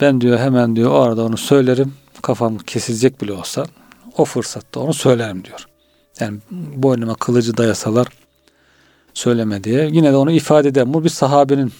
[0.00, 1.94] Ben diyor hemen diyor o arada onu söylerim.
[2.22, 3.64] Kafam kesilecek bile olsa
[4.16, 5.66] o fırsatta onu söylerim diyor.
[6.20, 6.38] Yani
[6.76, 8.06] boynuma kılıcı dayasalar
[9.14, 9.88] söyleme diye.
[9.92, 11.72] Yine de onu ifade eden bu bir sahabenin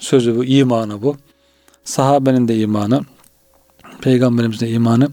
[0.00, 1.16] sözü bu, imanı bu.
[1.84, 3.04] Sahabenin de imanı,
[4.00, 5.08] peygamberimizin de imanı.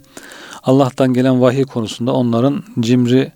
[0.64, 3.32] Allah'tan gelen vahiy konusunda onların cimri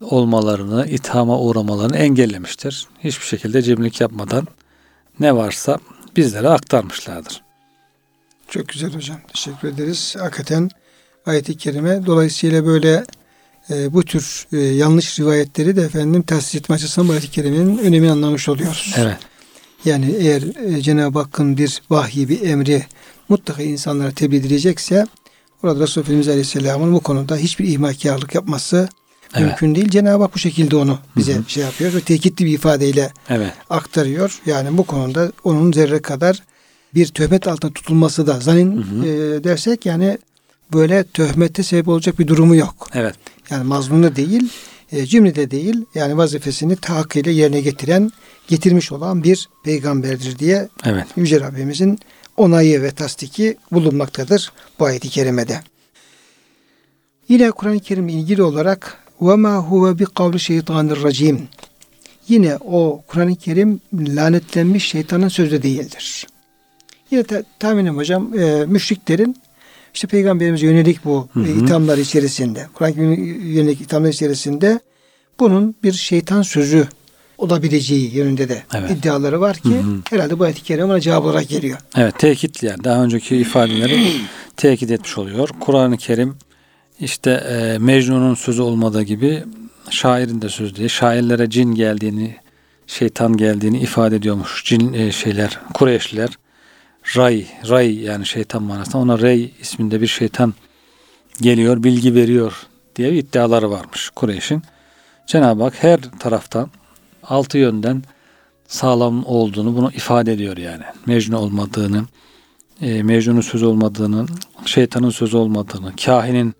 [0.00, 2.88] olmalarını, ithama uğramalarını engellemiştir.
[3.04, 4.46] Hiçbir şekilde cimrilik yapmadan
[5.20, 5.78] ne varsa
[6.16, 7.42] bizlere aktarmışlardır.
[8.48, 9.16] Çok güzel hocam.
[9.32, 10.16] Teşekkür ederiz.
[10.18, 10.70] Hakikaten
[11.26, 13.04] ayet-i kerime dolayısıyla böyle
[13.70, 18.10] e, bu tür e, yanlış rivayetleri de efendim tahsis etme açısından bu ayet-i kerimenin önemini
[18.10, 18.94] anlamış oluyoruz.
[18.98, 19.18] Evet.
[19.84, 20.42] Yani eğer
[20.76, 22.82] e, Cenab-ı Hakk'ın bir vahyi, bir emri
[23.28, 25.06] mutlaka insanlara tebliğ edilecekse
[25.62, 28.88] orada Resulullah Efendimiz Aleyhisselam'ın bu konuda hiçbir ihmalkarlık yapması
[29.34, 29.46] Evet.
[29.46, 29.88] mümkün değil.
[29.88, 31.44] Cenab-ı Hak bu şekilde onu bize Hı hı.
[31.50, 33.52] şey yapıyor ve tekitli bir ifadeyle Evet.
[33.70, 34.40] aktarıyor.
[34.46, 36.42] Yani bu konuda onun zerre kadar
[36.94, 39.06] bir töhmet altında tutulması da zanin Hı hı.
[39.06, 40.18] e, dersek yani
[40.72, 42.88] böyle töhmete sebep olacak bir durumu yok.
[42.94, 43.14] Evet.
[43.50, 44.48] Yani mazlumda değil,
[44.92, 48.10] e, cimride değil yani vazifesini tahakkıyla yerine getiren,
[48.47, 51.05] getirmiş olan bir peygamberdir diye Evet.
[51.15, 51.99] Yüce Rabbimizin
[52.37, 55.61] onayı ve tasdiki bulunmaktadır bu ayet-i kerimede.
[57.29, 61.37] Yine Kur'an-ı Kerim ilgili olarak وَمَا هُوَ بِقَوْلِ شَيْطَانِ الرَّجِيمِ
[62.27, 66.27] Yine o Kur'an-ı Kerim lanetlenmiş şeytanın sözü değildir.
[67.11, 69.35] Yine ta- tahminim hocam e, müşriklerin
[69.93, 71.47] işte peygamberimize yönelik bu Hı hı.
[71.47, 73.15] e, ithamlar içerisinde, Kur'an-ı Kerim'e
[73.47, 74.79] yönelik ithamlar içerisinde
[75.39, 76.87] bunun bir şeytan sözü
[77.44, 78.90] olabileceği yönünde de Evet.
[78.90, 79.96] iddiaları var ki Hı hı.
[80.10, 81.78] herhalde bu ayet-i kerime ona cevap olarak geliyor.
[81.96, 84.06] Evet tekitli yani daha önceki ifadeleri
[84.56, 85.48] tekit etmiş oluyor.
[85.60, 86.36] Kur'an-ı Kerim
[87.00, 89.44] işte e, Mecnun'un sözü olmadığı gibi
[89.90, 90.88] şairin de sözü değil.
[90.88, 92.36] Şairlere cin geldiğini,
[92.86, 94.62] şeytan geldiğini ifade ediyormuş.
[94.64, 96.30] Cin e, şeyler, Kureyşliler.
[97.16, 98.98] Ray, Ray yani şeytan manasında.
[98.98, 100.54] Ona Rey isminde bir şeytan
[101.40, 102.52] geliyor, bilgi veriyor
[102.96, 104.62] diye iddiaları varmış Kureyş'in.
[105.26, 106.70] Cenab-ı Hak her taraftan
[107.28, 108.02] altı yönden
[108.68, 110.82] sağlam olduğunu bunu ifade ediyor yani.
[111.06, 112.04] Mecnun olmadığını,
[112.80, 114.26] e, Mecnun'un sözü olmadığını,
[114.64, 116.54] şeytanın sözü olmadığını, kahinin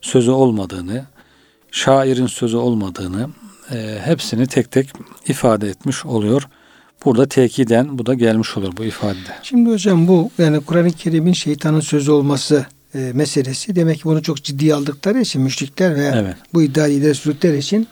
[0.00, 1.04] sözü olmadığını,
[1.70, 3.28] şairin sözü olmadığını
[3.72, 4.90] e, hepsini tek tek
[5.28, 6.48] ifade etmiş oluyor.
[7.04, 9.32] Burada tekiden bu da gelmiş olur bu ifadede.
[9.42, 14.42] Şimdi hocam bu yani Kur'an-ı Kerim'in şeytanın sözü olması e, meselesi demek ki bunu çok
[14.42, 16.36] ciddiye aldıkları için müşrikler ve Evet.
[16.54, 17.88] bu iddiayı ileri sürdükleri için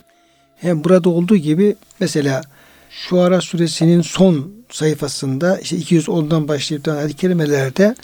[0.61, 2.43] hem burada olduğu gibi mesela
[2.91, 7.95] Şuara suresinin son sayfasında işte 210'dan başlayıp da kerimelerde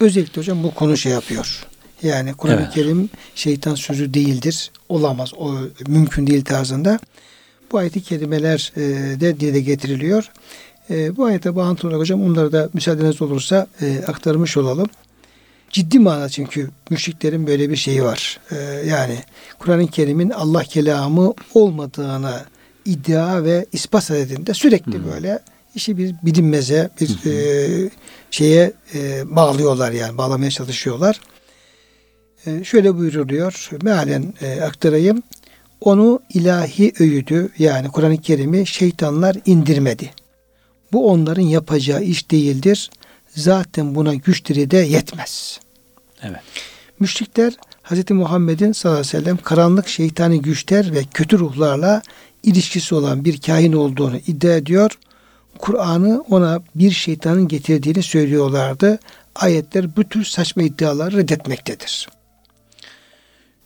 [0.00, 1.66] özellikle hocam bu konu şey yapıyor.
[2.02, 2.74] Yani Kur'an-ı Evet.
[2.74, 4.70] Kerim şeytan sözü değildir.
[4.88, 5.34] Olamaz.
[5.36, 5.54] O
[5.88, 6.98] mümkün değil tarzında.
[7.72, 8.80] Bu ayet-i kerimeler e,
[9.20, 10.30] de dile getiriliyor.
[10.90, 14.88] E, bu ayete bağıntılı olarak hocam onları da müsaadeniz olursa e, aktarmış olalım.
[15.70, 18.40] Ciddi manada çünkü müşriklerin böyle bir şeyi var.
[18.50, 18.56] E,
[18.88, 19.18] yani
[19.58, 22.44] Kur'an-ı Kerim'in Allah kelamı olmadığını
[22.84, 25.12] iddia ve ispat edildiğinde sürekli Hı.
[25.12, 25.38] böyle
[25.74, 27.90] işi bir bilinmeze bir e,
[28.30, 31.20] şeye e, bağlıyorlar yani bağlamaya çalışıyorlar.
[32.46, 33.70] E, şöyle buyuruluyor.
[33.82, 35.22] Mealen e, aktarayım.
[35.80, 40.10] Onu ilahi öğüdü yani Kur'an-ı Kerim'i şeytanlar indirmedi.
[40.92, 42.90] Bu onların yapacağı iş değildir.
[43.38, 45.60] Zaten buna güçleri de yetmez.
[46.22, 46.40] Evet.
[47.00, 48.10] Müşrikler Hz.
[48.10, 52.02] Muhammed'in sallallahu aleyhi ve sellem karanlık şeytani güçler ve kötü ruhlarla
[52.42, 54.98] ilişkisi olan bir kahin olduğunu iddia ediyor.
[55.58, 58.98] Kur'an'ı ona bir şeytanın getirdiğini söylüyorlardı.
[59.34, 62.08] Ayetler bu tür saçma iddiaları reddetmektedir.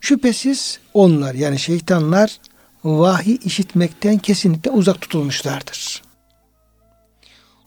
[0.01, 2.37] Şüphesiz onlar yani şeytanlar
[2.83, 6.02] vahiy işitmekten kesinlikle uzak tutulmuşlardır.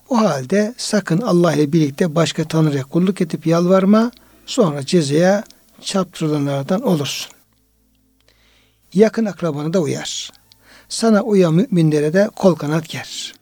[0.09, 4.11] O halde sakın Allah birlikte başka tanrıya kulluk edip yalvarma,
[4.47, 5.45] sonra cezaya
[5.81, 7.33] çarptırılanlardan olursun.
[8.95, 10.31] Yakın akrabanı da uyar.
[10.89, 13.35] Sana uyan müminlere de kol kanat ger.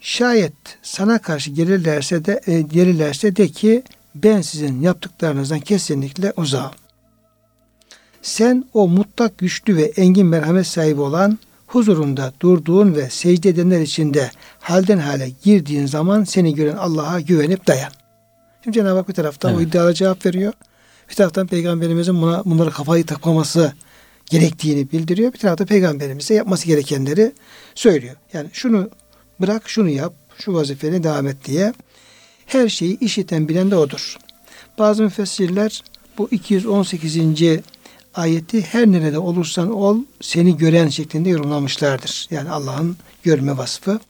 [0.00, 3.82] Şayet sana karşı gelirlerse de e, gelirlerse de ki
[4.14, 6.72] ben sizin yaptıklarınızdan kesinlikle uzağım.
[8.22, 11.38] Sen o mutlak güçlü ve engin merhamet sahibi olan
[11.72, 14.30] huzurunda durduğun ve secde edenler içinde
[14.60, 17.92] halden hale girdiğin zaman seni gören Allah'a güvenip dayan.
[18.64, 19.68] Şimdi Cenab-ı Hak bir taraftan o Evet.
[19.68, 20.52] iddialara cevap veriyor.
[21.10, 23.72] Bir taraftan Peygamberimizin buna bunları kafayı takmaması
[24.26, 25.32] gerektiğini bildiriyor.
[25.32, 27.32] Bir tarafta Peygamberimize yapması gerekenleri
[27.74, 28.16] söylüyor.
[28.32, 28.90] Yani şunu
[29.40, 31.72] bırak, şunu yap, şu vazifene devam et diye.
[32.46, 34.16] Her şeyi işiten bilen de odur.
[34.78, 35.82] Bazı müfessirler
[36.18, 37.16] bu 218.
[38.14, 42.28] ayeti her nerede olursan ol seni gören şeklinde yorumlamışlardır.
[42.30, 44.00] Yani Allah'ın görme vasfı.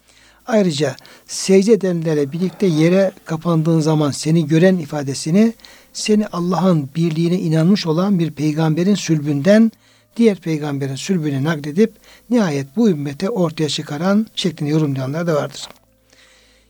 [0.47, 5.53] Ayrıca secde edenlerle birlikte yere kapandığın zaman seni gören ifadesini
[5.93, 9.73] seni Allah'ın birliğine inanmış olan bir peygamberin sülbünden
[10.17, 11.93] diğer peygamberin sülbünü nakledip
[12.31, 15.69] nihayet bu ümmete ortaya çıkaran şeklinde yorumlayanlar da vardır.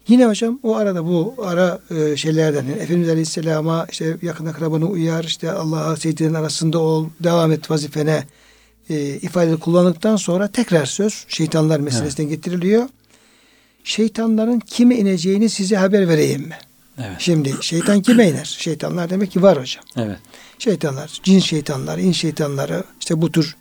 [0.09, 5.25] Yine hocam o arada bu ara e, şeylerden yani Efendimiz Aleyhisselam'a işte yakın akrabanı uyar,
[5.25, 8.25] işte Allah'a secdenin arasında ol, devam et vazifene
[8.91, 12.89] e, ifadeleri kullandıktan sonra tekrar söz şeytanlar meselesinden getiriliyor.
[13.85, 16.59] Şeytanların kime ineceğini size haber vereyim mi?
[16.99, 17.17] Evet.
[17.19, 18.57] Şimdi şeytan kime iner?
[18.59, 19.85] Şeytanlar demek ki var hocam.
[19.97, 20.19] Evet.
[20.59, 23.57] Şeytanlar, cin şeytanları, in şeytanları işte bu tür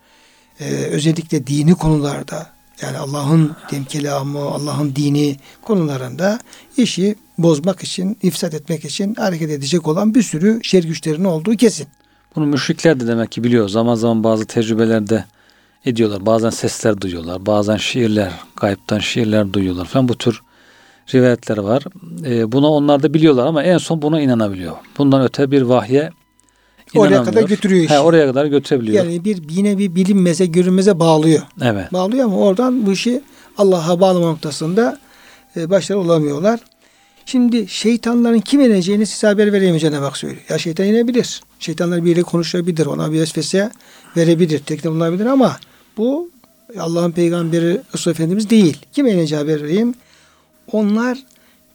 [0.60, 3.56] e, özellikle dini konularda yani Allah'ın
[3.90, 6.40] kelamı, Allah'ın dini konularında
[6.78, 11.88] işi bozmak için, ifsat etmek için hareket edecek olan bir sürü şer güçlerinin olduğu kesin.
[12.36, 13.70] Bunu müşrikler de demek ki biliyor.
[13.70, 15.26] Zaman zaman bazı tecrübelerde
[15.86, 16.26] ediyorlar.
[16.26, 17.46] Bazen sesler duyuyorlar.
[17.46, 20.08] Bazen şiirler, gayipten şiirler duyuyorlar falan.
[20.10, 20.42] Bu tür
[21.14, 21.84] rivayetler var.
[22.26, 24.76] E, bunu onlar da biliyorlar ama en son buna inanabiliyor.
[24.98, 26.12] Bundan öte bir vahye
[26.96, 27.94] Oraya kadar götürüyor işi.
[27.94, 29.06] He, oraya kadar götürebiliyor.
[29.06, 31.42] Yani bir yine bir bilinmeze, görünmeze bağlıyor.
[31.62, 31.94] evet.
[31.94, 33.22] Bağlıyor ama oradan bu işi
[33.58, 35.00] Allah'a bağlama noktasında
[35.56, 36.60] e, başarılı olamıyorlar.
[37.26, 40.42] Şimdi şeytanların kim ineceğini size haber vereyim Cenab-ı Hak söylüyor.
[40.50, 41.42] Ya şeytan inebilir.
[41.60, 42.86] Şeytanlar biriyle konuşabilir.
[42.86, 43.72] Ona bir vesvese
[44.18, 44.60] verebilir.
[44.60, 45.58] Teklif bulunabilir ama
[45.98, 46.30] bu
[46.80, 48.78] Allah'ın peygamberi Resul Efendimiz değil.
[48.94, 49.94] Kim ineceği haber vereyim.
[50.72, 51.18] Onlar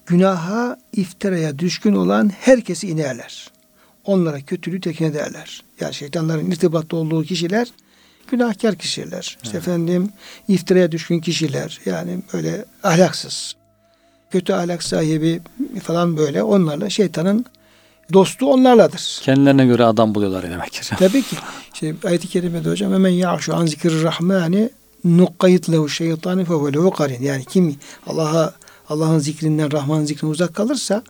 [0.07, 3.51] günaha, iftiraya düşkün olan herkesi inerler.
[4.05, 5.63] Onlara kötülüğü tekin ederler.
[5.81, 7.69] Yani şeytanların irtibatta olduğu kişiler
[8.31, 9.39] günahkar kişiler.
[9.43, 10.11] İşte efendim
[10.49, 11.81] iftiraya düşkün kişiler.
[11.87, 13.55] Yani böyle ahlaksız.
[14.31, 15.41] Kötü ahlak sahibi
[15.83, 16.43] falan böyle.
[16.43, 17.47] Onlarla şeytanın
[18.13, 19.21] dostu onlarladır.
[19.23, 20.81] Kendilerine göre adam buluyorlar demek ki.
[20.99, 21.37] Tabii ki.
[21.75, 24.71] İşte ayet-i kerimede hocam hemen ya'şu an zikir rahmani
[25.05, 27.23] nukkayit lehu şeytani fe lehu karin.
[27.23, 28.55] Yani kim Allah'a
[28.89, 31.03] Allah'ın zikrinden, Rahman'ın zikrinden uzak kalırsa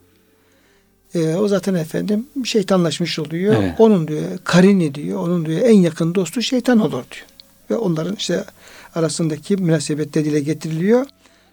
[1.15, 3.55] e, o zaten efendim şeytanlaşmış oluyor.
[3.63, 3.75] Evet.
[3.79, 5.21] Onun diyor karini diyor.
[5.21, 7.27] Onun diyor en yakın dostu şeytan olur diyor.
[7.71, 8.45] Ve onların işte
[8.95, 11.07] arasındaki münasebette dile getiriliyor.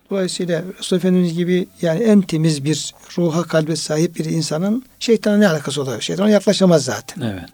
[0.09, 5.47] Dolayısıyla Resul Efendimiz gibi yani en temiz bir ruha kalbe sahip bir insanın şeytana ne
[5.47, 6.01] alakası olabilir?
[6.01, 7.21] Şeytana yaklaşamaz zaten.
[7.21, 7.49] Evet.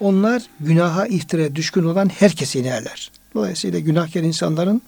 [0.00, 3.10] Onlar günaha iftira düşkün olan herkesi inerler.
[3.34, 4.82] Dolayısıyla günahkar insanların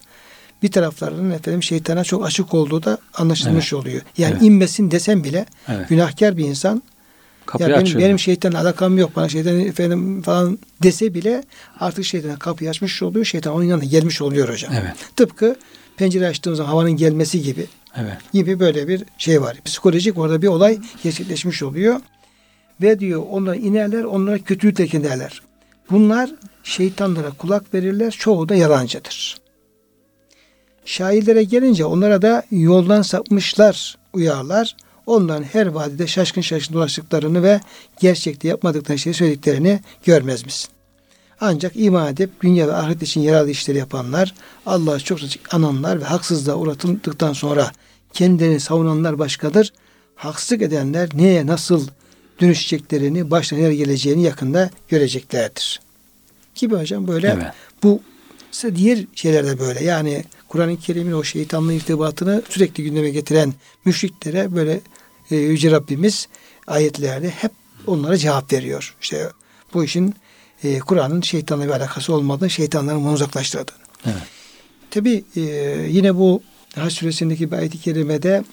[0.63, 4.03] bir taraflarının efendim şeytana çok açık olduğu da anlaşılmış oluyor.
[4.19, 4.43] Yani Evet.
[4.43, 5.89] inmesin desem bile Evet.
[5.89, 6.83] günahkar bir insan
[7.47, 8.01] Kapıyı ya benim, açıyor.
[8.01, 11.43] benim şeytanla alakam yok bana şeytan efendim falan dese bile
[11.81, 13.25] artık şeytana kapıyı açmış oluyor.
[13.25, 14.73] Şeytan onun yanına gelmiş oluyor hocam.
[14.81, 14.93] Evet.
[15.17, 15.57] Tıpkı
[15.97, 18.17] pencere açtığımız zaman havanın gelmesi gibi Evet.
[18.33, 19.57] gibi böyle bir şey var.
[19.65, 22.01] Psikolojik orada bir olay gerçekleşmiş oluyor.
[22.83, 25.43] Ve diyor onlar inerler onlara kötülük tekin derler.
[25.91, 26.31] Bunlar
[26.65, 28.11] şeytanlara kulak verirler.
[28.11, 29.37] Çoğu da yalancıdır.
[30.85, 34.77] Şairlere gelince onlara da yoldan sapmışlar uyarlar.
[35.07, 37.61] Onların her vadide şaşkın şaşkın dolaştıklarını ve
[38.01, 40.71] gerçekte yapmadıkları şeyi söylediklerini görmez misin?
[41.41, 44.35] Ancak iman edip dünya ve ahiret için yararlı işleri yapanlar,
[44.67, 47.73] Allah'ı çok çok ananlar ve haksızlığa uğratıldıktan sonra
[48.13, 49.73] kendilerini savunanlar başkadır.
[50.17, 51.89] Haksızlık edenler neye nasıl
[52.41, 55.81] dönüşeceklerini, başına neler geleceğini yakında göreceklerdir.
[56.55, 57.53] Gibi hocam böyle Evet.
[57.83, 58.01] bu
[58.75, 59.85] diğer şeylerde böyle.
[59.85, 64.81] Yani Kur'an-ı Kerim'in o şeytanla irtibatını sürekli gündeme getiren müşriklere böyle
[65.31, 66.29] e, Yüce Rabbimiz
[66.67, 67.51] ayetlerde hep
[67.87, 68.97] onlara cevap veriyor.
[69.03, 69.29] İşte
[69.75, 70.15] bu işin
[70.65, 73.77] e, Kur'an'ın şeytanla bir alakası olmadığını, şeytanların bunu uzaklaştırdığını.
[74.07, 74.23] Evet.
[74.91, 75.41] Tabi e,
[75.89, 76.43] yine bu
[76.75, 78.45] Haç suresindeki bir ayet-i kerimede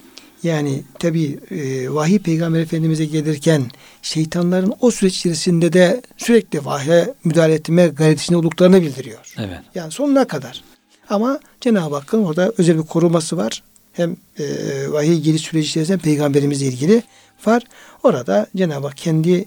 [0.44, 3.66] yani tabi e, vahiy peygamber efendimize gelirken
[4.02, 9.34] şeytanların o süreç içerisinde de sürekli vahye müdahale etme gayretinde olduklarını bildiriyor.
[9.38, 9.60] Evet.
[9.76, 10.64] Yani sonuna kadar.
[11.10, 13.64] Ama Cenab-ı Hakk'ın orada özel bir koruması var.
[13.94, 14.46] Hem e,
[14.92, 17.04] vahiy geliş süreci içerisinde peygamberimizle ilgili
[17.46, 17.64] var.
[18.04, 19.46] Orada Cenab-ı Hak kendi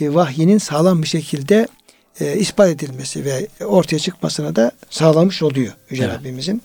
[0.00, 1.68] e, vahyinin sağlam bir şekilde
[2.20, 6.18] e, ispat edilmesi ve ortaya çıkmasına da sağlamış oluyor Yüce Evet.
[6.18, 6.62] Rabbimizin.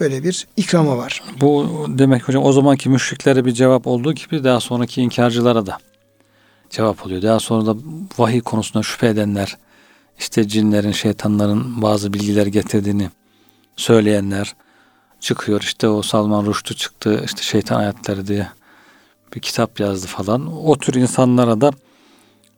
[0.00, 1.22] Böyle bir ikramı var.
[1.40, 5.78] Bu demek hocam o zamanki müşriklere bir cevap olduğu gibi daha sonraki inkarcılara da
[6.70, 7.22] cevap oluyor.
[7.22, 7.76] Daha sonra da
[8.18, 9.56] vahiy konusunda şüphe edenler,
[10.18, 13.10] işte cinlerin, şeytanların bazı bilgiler getirdiğini
[13.76, 14.54] söyleyenler
[15.20, 15.60] çıkıyor.
[15.60, 18.48] İşte o Salman Rushdie çıktı, işte şeytan hayatları diye
[19.34, 20.66] bir kitap yazdı falan.
[20.66, 21.70] O tür insanlara da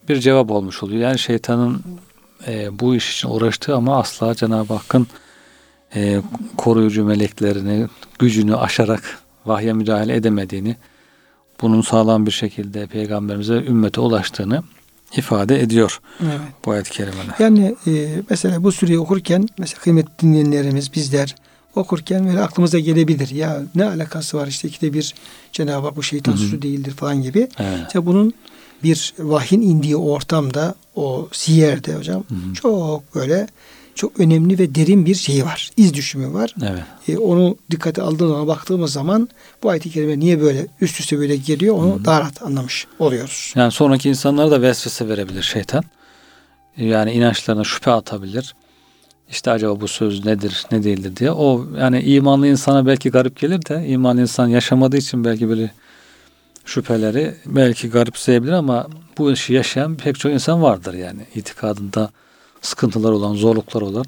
[0.09, 1.01] bir cevap olmuş oluyor.
[1.01, 1.83] Yani şeytanın
[2.47, 5.07] e, bu iş için uğraştığı ama asla Cenab-ı Hakk'ın
[5.95, 6.21] e,
[6.57, 10.77] koruyucu meleklerini, gücünü aşarak vahye müdahale edemediğini,
[11.61, 14.63] bunun sağlam bir şekilde peygamberimize, ümmete ulaştığını
[15.17, 16.41] ifade ediyor Evet.
[16.65, 17.33] bu ayet-i kerimede.
[17.39, 21.35] Yani e, mesela bu süreyi okurken mesela kıymetli dinleyenlerimiz bizler
[21.77, 23.29] okurken böyle aklımıza gelebilir.
[23.31, 25.15] Ya ne alakası var işte ikide bir
[25.53, 26.41] Cenab-ı Hak bu şeytan Hı hı.
[26.41, 27.49] suçu değildir falan gibi.
[27.59, 27.79] Evet.
[27.87, 28.35] İşte bunun
[28.83, 32.25] bir vahyin indiği ortamda o siyerde hocam
[32.63, 33.47] çok böyle
[33.99, 35.71] çok önemli ve derin bir şeyi var.
[35.77, 36.55] İz düşümü var.
[36.63, 36.83] Evet.
[37.09, 39.29] E, onu dikkate aldığımız zaman baktığımız zaman
[39.63, 43.53] bu ayet-i kerime niye böyle üst üste böyle geliyor onu daha rahat anlamış oluyoruz.
[43.57, 45.85] Yani sonraki insanlara da vesvese verebilir şeytan.
[46.77, 48.55] Yani inançlarına şüphe atabilir.
[49.31, 51.31] İşte acaba bu söz nedir, ne değildir diye.
[51.31, 55.71] O yani imanlı insana belki garip gelir de imanlı insan yaşamadığı için belki böyle
[56.65, 58.87] şüpheleri belki garipseyebilir ama
[59.19, 61.21] bu işi yaşayan pek çok insan vardır yani.
[61.35, 62.11] itikadında
[62.63, 64.05] sıkıntılar olan, zorluklar olan.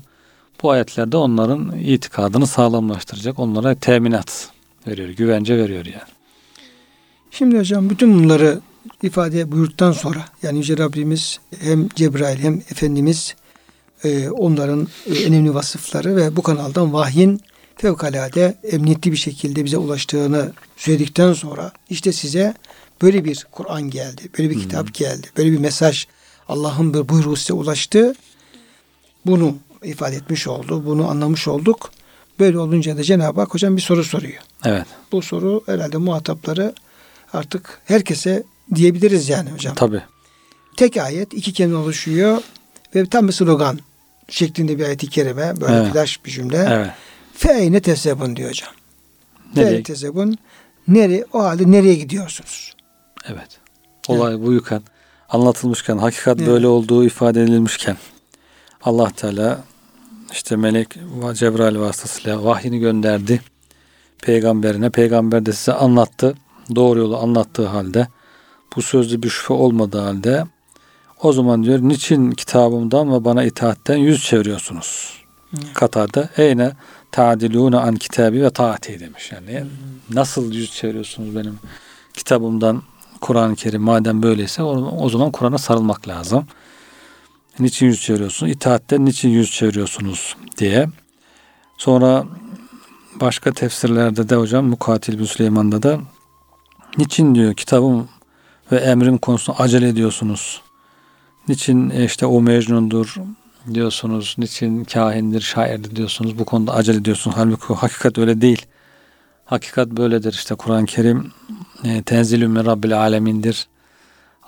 [0.62, 3.38] Bu ayetlerde onların itikadını sağlamlaştıracak.
[3.38, 4.48] Onlara teminat
[4.86, 6.10] veriyor, güvence veriyor yani.
[7.30, 8.60] Şimdi hocam bütün bunları
[9.02, 13.34] ifade buyurduktan sonra yani Yüce Rabbimiz hem Cebrail hem Efendimiz
[14.04, 17.40] e, onların e, önemli vasıfları ve bu kanaldan vahyin
[17.76, 22.54] fevkalade emniyetli bir şekilde bize ulaştığını söyledikten sonra işte size
[23.02, 26.06] böyle bir Kur'an geldi, böyle bir kitap geldi, böyle bir mesaj
[26.48, 28.14] Allah'ın bir buyruğu size ulaştı.
[29.26, 31.90] Bunu ifade etmiş oldu, bunu anlamış olduk.
[32.38, 34.42] Böyle olunca da Cenab-ı Hak hocam bir soru soruyor.
[34.64, 34.86] Evet.
[35.12, 36.74] Bu soru herhalde muhatapları
[37.32, 38.42] artık herkese
[38.74, 39.74] diyebiliriz yani hocam.
[39.74, 40.02] Tabii.
[40.76, 42.42] Tek ayet iki kelime oluşuyor
[42.94, 43.78] ve tam bir slogan
[44.28, 45.92] şeklinde bir ayet-i kerime böyle Evet.
[45.92, 46.68] flash bir cümle.
[46.70, 46.90] Evet.
[47.34, 48.70] Feyne tesebun diyor hocam.
[49.56, 49.82] Nereye?
[49.82, 50.38] Tesebun
[50.88, 52.74] nereye o halde nereye gidiyorsunuz?
[53.28, 53.58] Evet.
[54.08, 54.82] Olay buyken
[55.28, 56.48] anlatılmışken, hakikat Evet.
[56.48, 57.96] böyle olduğu ifade edilmişken
[58.82, 59.64] Allah Teala
[60.32, 60.88] işte melek
[61.34, 63.40] Cebrail vasıtasıyla vahyini gönderdi
[64.22, 64.90] peygamberine.
[64.90, 66.34] Peygamber de size anlattı.
[66.74, 68.08] Doğru yolu anlattığı halde
[68.76, 70.44] bu sözde bir şüphe olmadığı halde
[71.22, 75.20] o zaman diyor niçin kitabımdan ve bana itaatten yüz çeviriyorsunuz?
[75.74, 76.72] Katarda eyne
[77.12, 79.32] ta'dilûne an kitabi ve taati demiş.
[79.32, 79.64] Yani
[80.10, 81.58] nasıl yüz çeviriyorsunuz benim
[82.14, 82.82] kitabımdan
[83.20, 86.46] Kur'an-ı Kerim madem böyleyse o zaman Kur'an'a sarılmak lazım.
[87.60, 88.52] Niçin yüz çeviriyorsunuz?
[88.52, 90.88] İtaatten niçin yüz çeviriyorsunuz diye.
[91.78, 92.24] Sonra
[93.20, 96.00] başka tefsirlerde de hocam Mukatil bin Süleyman'da da
[96.98, 98.08] niçin diyor kitabım
[98.72, 100.62] ve emrim konusunda acele ediyorsunuz?
[101.48, 103.14] Niçin e, işte o mecnundur
[103.74, 104.34] diyorsunuz?
[104.38, 106.38] Niçin kahindir, şairdir diyorsunuz?
[106.38, 107.36] Bu konuda acele ediyorsunuz.
[107.36, 108.66] Halbuki hakikat öyle değil.
[109.44, 110.32] Hakikat böyledir.
[110.32, 111.32] İşte Kur'an-ı Kerim
[111.84, 113.68] e, tenzilü min rabbil alemindir.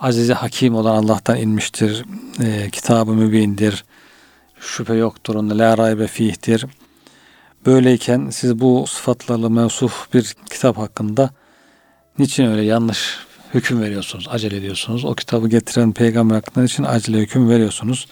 [0.03, 2.05] Azize hakim olan Allah'tan inmiştir.
[2.43, 3.85] E, kitabı mübindir.
[4.61, 5.59] Şüphe yoktur onda.
[5.59, 6.67] La raybe fihtir.
[7.67, 11.31] Böyleyken siz bu sıfatlarla mevsuf bir kitap hakkında
[12.19, 13.19] niçin öyle yanlış
[13.55, 15.05] hüküm veriyorsunuz, acele ediyorsunuz?
[15.05, 18.09] O kitabı getiren peygamber hakkında için acele hüküm veriyorsunuz?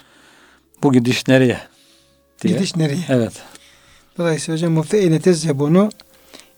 [0.83, 1.59] Bu gidiş nereye?
[2.41, 2.53] Diye.
[2.53, 3.05] Gidiş nereye?
[3.09, 3.33] Evet.
[4.17, 5.89] Dolayısıyla hocam bu feyne tesebunu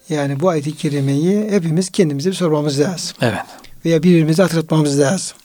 [0.09, 3.17] yani bu ayet-i kerimeyi hepimiz kendimize bir sormamız lazım.
[3.21, 3.62] Evet.
[3.85, 5.37] Veya birbirimize hatırlatmamız lazım.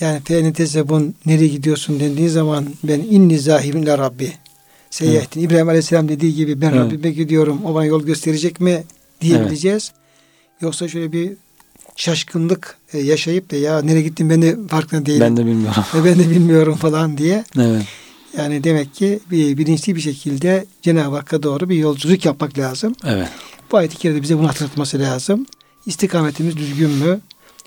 [0.00, 4.32] Yani feyne tesebun nereye gidiyorsun dendiği zaman ben inni zahibin la Rabbi.
[4.90, 5.40] Seyyahtin.
[5.40, 6.80] İbrahim Aleyhisselam dediği gibi ben Evet.
[6.80, 7.60] Rabbime gidiyorum.
[7.64, 8.84] O bana yol gösterecek mi
[9.20, 9.92] diyebileceğiz.
[10.60, 11.32] Yoksa şöyle bir
[11.96, 15.20] şaşkınlık e, yaşayıp da ya nereye gittim ben de farkında değilim.
[15.20, 15.84] Ben de bilmiyorum.
[15.94, 17.44] Ve ben de bilmiyorum falan diye.
[17.58, 17.82] Evet.
[18.38, 22.94] Yani demek ki bir bilinçli bir şekilde Cenab-ı Hakk'a doğru bir yolculuk yapmak lazım.
[23.06, 23.28] Evet.
[23.72, 25.46] Bu ayet-i kerime bize bunu hatırlatması lazım.
[25.88, 27.20] İstikametimiz düzgün mü?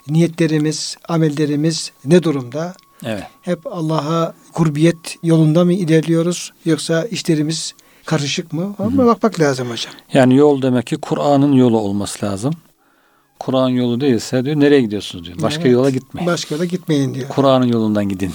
[0.08, 2.74] Niyetlerimiz, amellerimiz ne durumda?
[3.06, 3.24] Evet.
[3.42, 6.54] Hep Allah'a kurbiyet yolunda mı ilerliyoruz?
[6.66, 7.74] Yoksa işlerimiz
[8.06, 8.76] karışık mı?
[8.80, 9.94] Ama bakmak lazım hocam.
[10.14, 12.54] Yani yol demek ki Kur'an'ın yolu olması lazım.
[13.40, 15.42] Kur'an yolu değilse diyor nereye gidiyorsunuz diyor.
[15.42, 15.72] Başka Evet.
[15.74, 16.28] yola gitmeyin.
[16.28, 17.30] Başka da gitmeyin diyor.
[17.30, 18.32] Kur'an'ın yolundan gidin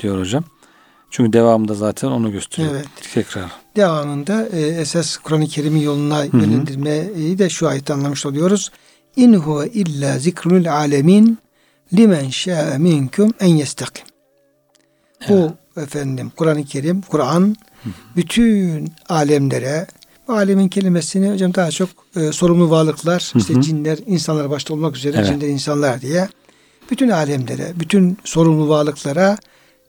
[0.00, 0.44] diyor hocam.
[1.10, 2.74] Çünkü devamında zaten onu gösteriyor.
[2.74, 2.86] Evet.
[3.14, 3.50] Tekrar.
[3.76, 8.70] Devamında e, esas Kur'an-ı Kerim'in yoluna yönlendirmeyi de şu ayette anlamış oluyoruz.
[9.16, 11.38] İn huve illa zikrul alemin
[11.94, 14.04] limen şa'e minkum en yestakim.
[15.28, 17.56] Bu efendim Kur'an-ı Kerim, Kur'an
[18.16, 19.86] bütün alemlere
[20.28, 23.60] bu alemin kelimesini hocam daha çok e, sorumlu varlıklar, işte hı.
[23.60, 25.26] cinler, insanlar başta olmak üzere Evet.
[25.26, 26.28] cinler, insanlar diye
[26.90, 29.38] bütün alemlere, bütün sorumlu varlıklara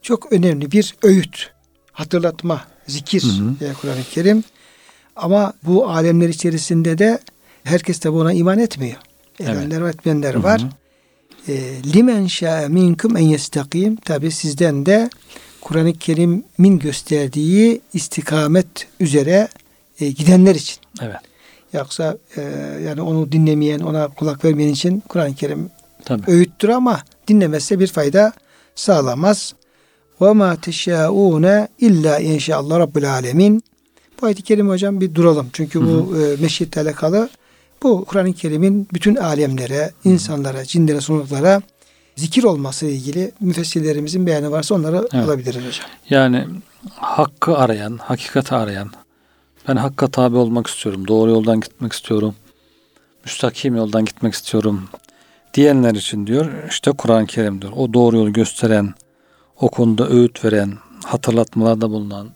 [0.02, 1.52] çok önemli bir öğüt,
[1.92, 3.24] hatırlatma, zikir
[3.82, 4.44] Kur'an-ı Kerim.
[5.16, 7.20] Ama bu alemler içerisinde de
[7.64, 8.98] herkes de buna iman etmiyor.
[9.40, 10.62] Edenler ve etmeyenler var.
[11.48, 11.54] E,
[11.94, 13.96] limen şa'e minkum en yestakim.
[13.96, 15.10] Tabi sizden de
[15.62, 19.48] Kur'an-ı Kerim'in gösterdiği istikamet üzere
[20.00, 20.78] e, gidenler için.
[21.02, 21.16] Evet.
[21.74, 22.42] Yoksa e,
[22.86, 25.70] yani onu dinlemeyen, ona kulak vermeyen için Kur'an-ı Kerim
[26.06, 26.32] Tabii.
[26.32, 28.34] öğüttür ama dinlemezse bir fayda
[28.76, 29.54] sağlamaz.
[30.22, 33.64] Ve ma teşâûne illa inşallah rabbül alemin.
[34.22, 35.48] Bu ayet-i kerime hocam bir duralım.
[35.54, 37.30] Çünkü bu e, meşiyetle alakalı
[37.84, 41.62] bu Kur'an-ı Kerim'in bütün alemlere, insanlara, cinlere, sonluklara
[42.16, 45.14] zikir olması ile ilgili müfessirlerimizin beyanı varsa onları Evet.
[45.14, 45.88] alabiliriz hocam.
[46.10, 46.46] Yani
[46.96, 48.92] hakkı arayan, hakikati arayan,
[49.68, 52.36] ben hakka tabi olmak istiyorum, doğru yoldan gitmek istiyorum,
[53.26, 54.84] müstakim yoldan gitmek istiyorum
[55.54, 57.74] diyenler için diyor işte Kur'an-ı Kerim diyor.
[57.76, 58.94] O doğru yolu gösteren,
[59.60, 60.74] o konuda öğüt veren,
[61.06, 62.28] hatırlatmalarda bulunan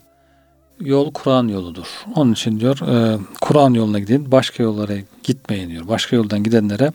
[0.79, 1.87] yol Kur'an yoludur.
[2.15, 4.93] Onun için diyor e, Kur'an yoluna gidin, başka yollara
[5.23, 5.87] gitmeyin diyor.
[5.87, 6.91] Başka yoldan gidenlere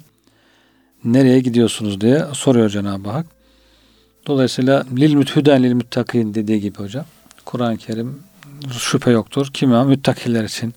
[1.05, 3.27] nereye gidiyorsunuz diye soruyor Cenab-ı Hak.
[4.27, 7.05] Dolayısıyla lil müthüden lil müttakin dediği gibi hocam.
[7.45, 8.23] Kur'an-ı Kerim
[8.79, 9.51] şüphe yoktur.
[9.55, 9.85] Kime?
[9.85, 10.75] Müttakiler için.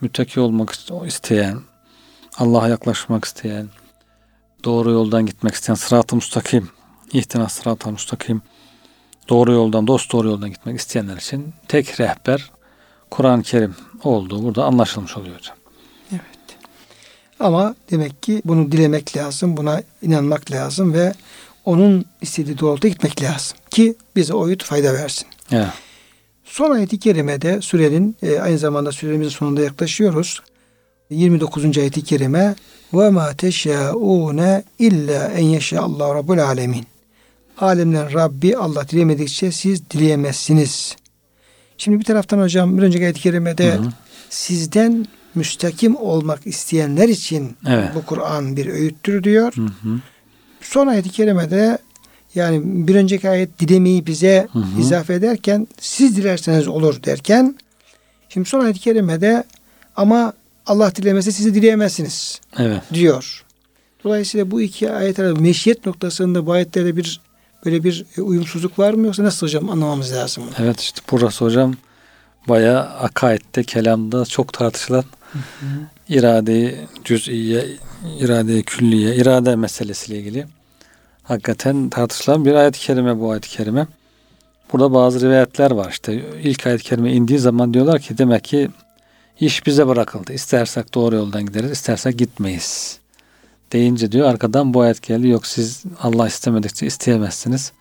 [0.00, 0.74] Müttaki olmak
[1.06, 1.58] isteyen,
[2.38, 3.68] Allah'a yaklaşmak isteyen,
[4.64, 6.68] doğru yoldan gitmek isteyen, sırat-ı müstakim,
[7.12, 8.42] ihtina sırat-ı müstakim,
[9.32, 12.50] doğru yoldan, dost doğru yoldan gitmek isteyenler için tek rehber
[13.10, 13.74] Kur'an-ı Kerim
[14.04, 15.56] olduğu burada anlaşılmış oluyor hocam.
[17.40, 21.14] Ama demek ki bunu dilemek lazım, buna inanmak lazım ve
[21.64, 25.28] onun istediği doğrultuda gitmek lazım ki bize oyut fayda versin.
[25.52, 25.68] Evet.
[26.44, 30.40] Son ayeti kerimede sürenin e, aynı zamanda süremizin sonunda yaklaşıyoruz.
[31.10, 31.78] 29.
[31.78, 32.54] ayeti kerime
[32.94, 36.91] ve ma teşaune illa en yeşa Allah rabbul alemin.
[37.58, 40.96] Alemlerin Rabbi Allah dilemedikçe siz dileyemezsiniz.
[41.78, 43.88] Şimdi bir taraftan hocam bir önceki ayet-i kerimede Hı hı.
[44.30, 47.88] sizden müstakim olmak isteyenler için Evet.
[47.94, 49.52] bu Kur'an bir öğüttür diyor.
[49.56, 50.00] Hı hı.
[50.60, 51.78] Son ayet-i kerimede
[52.34, 54.80] yani bir önceki ayet dilemeyi bize Hı hı.
[54.80, 57.54] izafe ederken siz dilerseniz olur derken
[58.28, 59.44] şimdi son ayet-i kerimede
[59.96, 60.32] ama
[60.66, 62.82] Allah dilemese sizi dileyemezsiniz Evet.
[62.94, 63.44] diyor.
[64.04, 67.20] Dolayısıyla bu iki ayet arasında meşiyet noktasında bu ayetlerde bir
[67.64, 70.66] böyle bir e, uyumsuzluk var mı yoksa nasıl hocam anlamamız lazım bunu?
[70.66, 71.74] Evet işte burası hocam
[72.48, 75.04] bayağı akaidde, kelamda çok tartışılan
[76.08, 77.66] iradeyi cüz'iye,
[78.18, 80.46] iradeyi külliye, irade meselesiyle ilgili
[81.22, 83.86] hakikaten tartışılan bir ayet-i kerime bu ayet-i kerime.
[84.72, 88.70] Burada bazı rivayetler var işte ilk ayet-i kerime indiği zaman diyorlar ki demek ki
[89.40, 90.32] iş bize bırakıldı.
[90.32, 93.01] İstersek doğru yoldan gideriz, istersek gitmeyiz.
[93.72, 95.28] Deyince diyor arkadan bu ayet geldi.
[95.28, 97.72] Yok siz Allah istemedikçe isteyemezsiniz.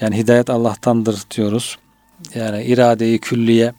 [0.00, 1.78] Yani hidayet Allah'tandır diyoruz.
[2.34, 3.72] Yani iradeyi külliyenin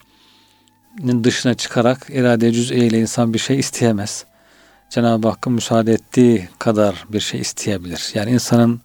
[1.23, 4.25] dışına çıkarak irade cüz'i ile insan bir şey isteyemez.
[4.89, 8.11] Cenab-ı Hakk'ın müsaade ettiği kadar bir şey isteyebilir.
[8.13, 8.81] Yani insanın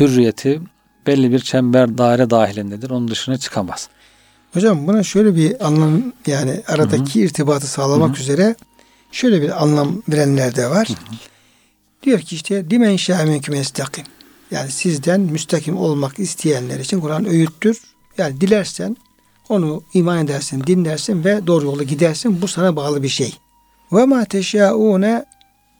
[0.00, 0.60] hürriyeti
[1.06, 2.90] belli bir çember daire dahilindedir.
[2.90, 3.88] Onun dışına çıkamaz.
[4.52, 8.56] Hocam buna şöyle bir anlam yani aradaki irtibatı sağlamak üzere
[9.12, 10.88] şöyle bir anlam verenler de var.
[12.04, 14.04] Diyor ki işte dimen şâminküm estakim.
[14.50, 17.80] Yani sizden müstakim olmak isteyenler için Kur'an öğüttür.
[18.18, 18.96] Yani dilersen
[19.48, 22.42] onu iman edersin, dinlersin ve doğru yolda gidersin.
[22.42, 23.34] Bu sana bağlı bir şey.
[23.92, 25.24] Ve ma teşâûne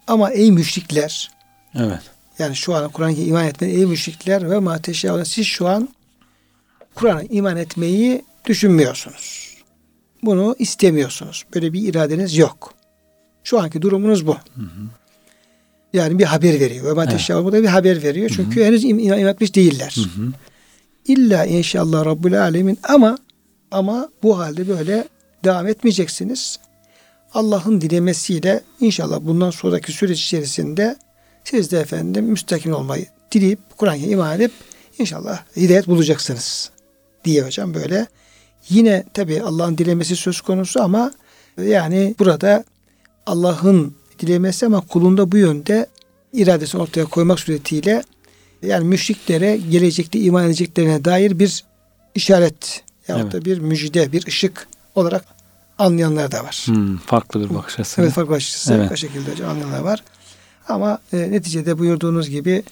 [0.06, 1.30] ama ey müşrikler
[1.74, 2.00] Evet.
[2.38, 5.88] yani şu an Kur'an'a iman etmeyen ey müşrikler ve ma teşâûne siz şu an
[6.94, 9.54] Kur'an'a iman etmeyi düşünmüyorsunuz.
[10.22, 11.44] Bunu istemiyorsunuz.
[11.54, 12.74] Böyle bir iradeniz yok.
[13.44, 14.36] Şu anki durumunuz bu.
[15.94, 16.84] Yani bir haber veriyor.
[16.86, 17.12] Ve ma Evet.
[17.12, 18.30] teşâûne bu da bir haber veriyor.
[18.36, 19.96] Çünkü henüz im- iman etmiş değiller.
[19.96, 20.28] Hı hı.
[21.06, 23.18] İlla inşallah Rabbul Alemin ama
[23.70, 25.08] ama bu halde böyle
[25.44, 26.58] devam etmeyeceksiniz.
[27.34, 30.96] Allah'ın dilemesiyle inşallah bundan sonraki süreç içerisinde
[31.44, 34.52] siz de efendim müstakim olmayı dileyip Kur'an'a iman edip
[34.98, 36.70] inşallah hidayet bulacaksınız
[37.24, 38.06] diye hocam böyle.
[38.68, 41.12] Yine tabi Allah'ın dilemesi söz konusu ama
[41.62, 42.64] yani burada
[43.26, 45.86] Allah'ın dilemesi ama kulunda bu yönde
[46.32, 48.02] iradesini ortaya koymak suretiyle
[48.62, 51.64] yani müşriklere gelecekte iman edeceklerine dair bir
[52.14, 55.24] işaret yahut da bir müjde, bir ışık olarak
[55.78, 56.62] anlayanlar da var.
[56.66, 58.02] Hmm, farklı bir bakış açısı.
[58.02, 58.92] Evet farklı açısı Evet.
[58.92, 60.04] o şekilde anlayanlar var.
[60.68, 62.62] Ama e, neticede buyurduğunuz gibi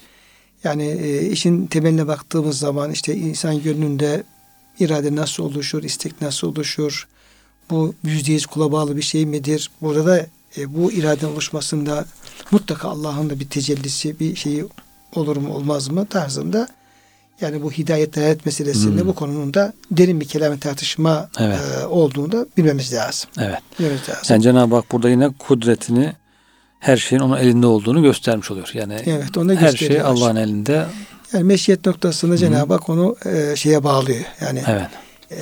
[0.63, 4.23] yani e, işin temeline baktığımız zaman işte insan gönlünde
[4.79, 7.07] irade nasıl oluşur, istek nasıl oluşur,
[7.69, 9.71] bu yüzde yüz kula bağlı bir şey midir?
[9.81, 10.25] Burada da
[10.57, 12.05] e, bu iradenin oluşmasında
[12.51, 14.65] mutlaka Allah'ın da bir tecellisi, bir şeyi
[15.15, 16.67] olur mu olmaz mı tarzında
[17.41, 19.07] yani bu hidayet delalet meselesinde Hmm.
[19.07, 21.59] bu konunun da derin bir kelam tartışma Evet.
[21.81, 23.29] e, olduğunu da bilmemiz lazım.
[23.39, 23.59] Evet.
[23.79, 24.23] Bilmemiz lazım.
[24.29, 26.13] Yani Cenab-ı Hak burada yine kudretini
[26.79, 28.71] her şeyin onun elinde olduğunu göstermiş oluyor.
[28.73, 30.01] Yani Evet, onu her şey.
[30.01, 30.85] Allah'ın elinde.
[31.33, 34.25] Yani meşiyet noktasında Cenab-ı Hak onu e, şeye bağlıyor.
[34.41, 34.87] Yani Evet.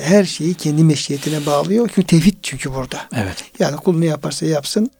[0.02, 1.90] her şeyi kendi meşiyetine bağlıyor.
[1.94, 2.98] Çünkü tevhid çünkü burada.
[3.16, 3.44] Evet.
[3.58, 4.90] Yani kul ne yaparsa yapsın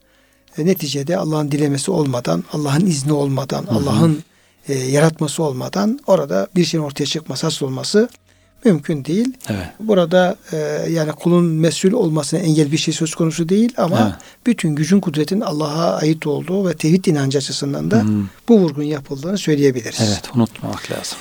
[0.58, 4.22] e, neticede Allah'ın dilemesi olmadan, Allah'ın izni olmadan, Allah'ın
[4.68, 8.08] e, yaratması olmadan orada bir şeyin ortaya çıkması, hasıl olması
[8.64, 9.28] mümkün değil.
[9.48, 9.66] Evet.
[9.80, 10.56] Burada e,
[10.90, 14.14] yani kulun mesul olmasına engel bir şey söz konusu değil ama Evet.
[14.46, 18.26] bütün gücün kudretin Allah'a ait olduğu ve tevhid inancı açısından da Hmm.
[18.48, 20.00] bu vurgun yapıldığını söyleyebiliriz.
[20.02, 21.18] Evet unutmamak lazım.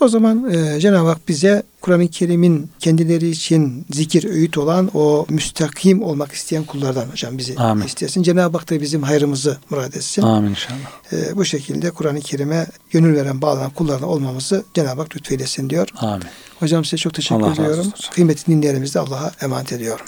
[0.00, 6.02] O zaman e, Cenab-ı Hak bize Kur'an-ı Kerim'in kendileri için zikir, öğüt olan o müstakim
[6.02, 7.86] olmak isteyen kullardan hocam bizi Amin.
[7.86, 8.22] istesin.
[8.22, 10.22] Cenab-ı Hak da bizim hayrımızı murad etsin.
[10.22, 10.78] Amin inşallah.
[11.12, 15.88] E, bu şekilde Kur'an-ı Kerim'e gönül veren, bağlanan kullardan olmamızı Cenab-ı Hak lütfeylesin diyor.
[15.96, 16.24] Amin.
[16.60, 17.92] Hocam size çok teşekkür Allah ediyorum.
[18.12, 20.06] Kıymetli dinleyenlerimizi Allah'a emanet ediyorum.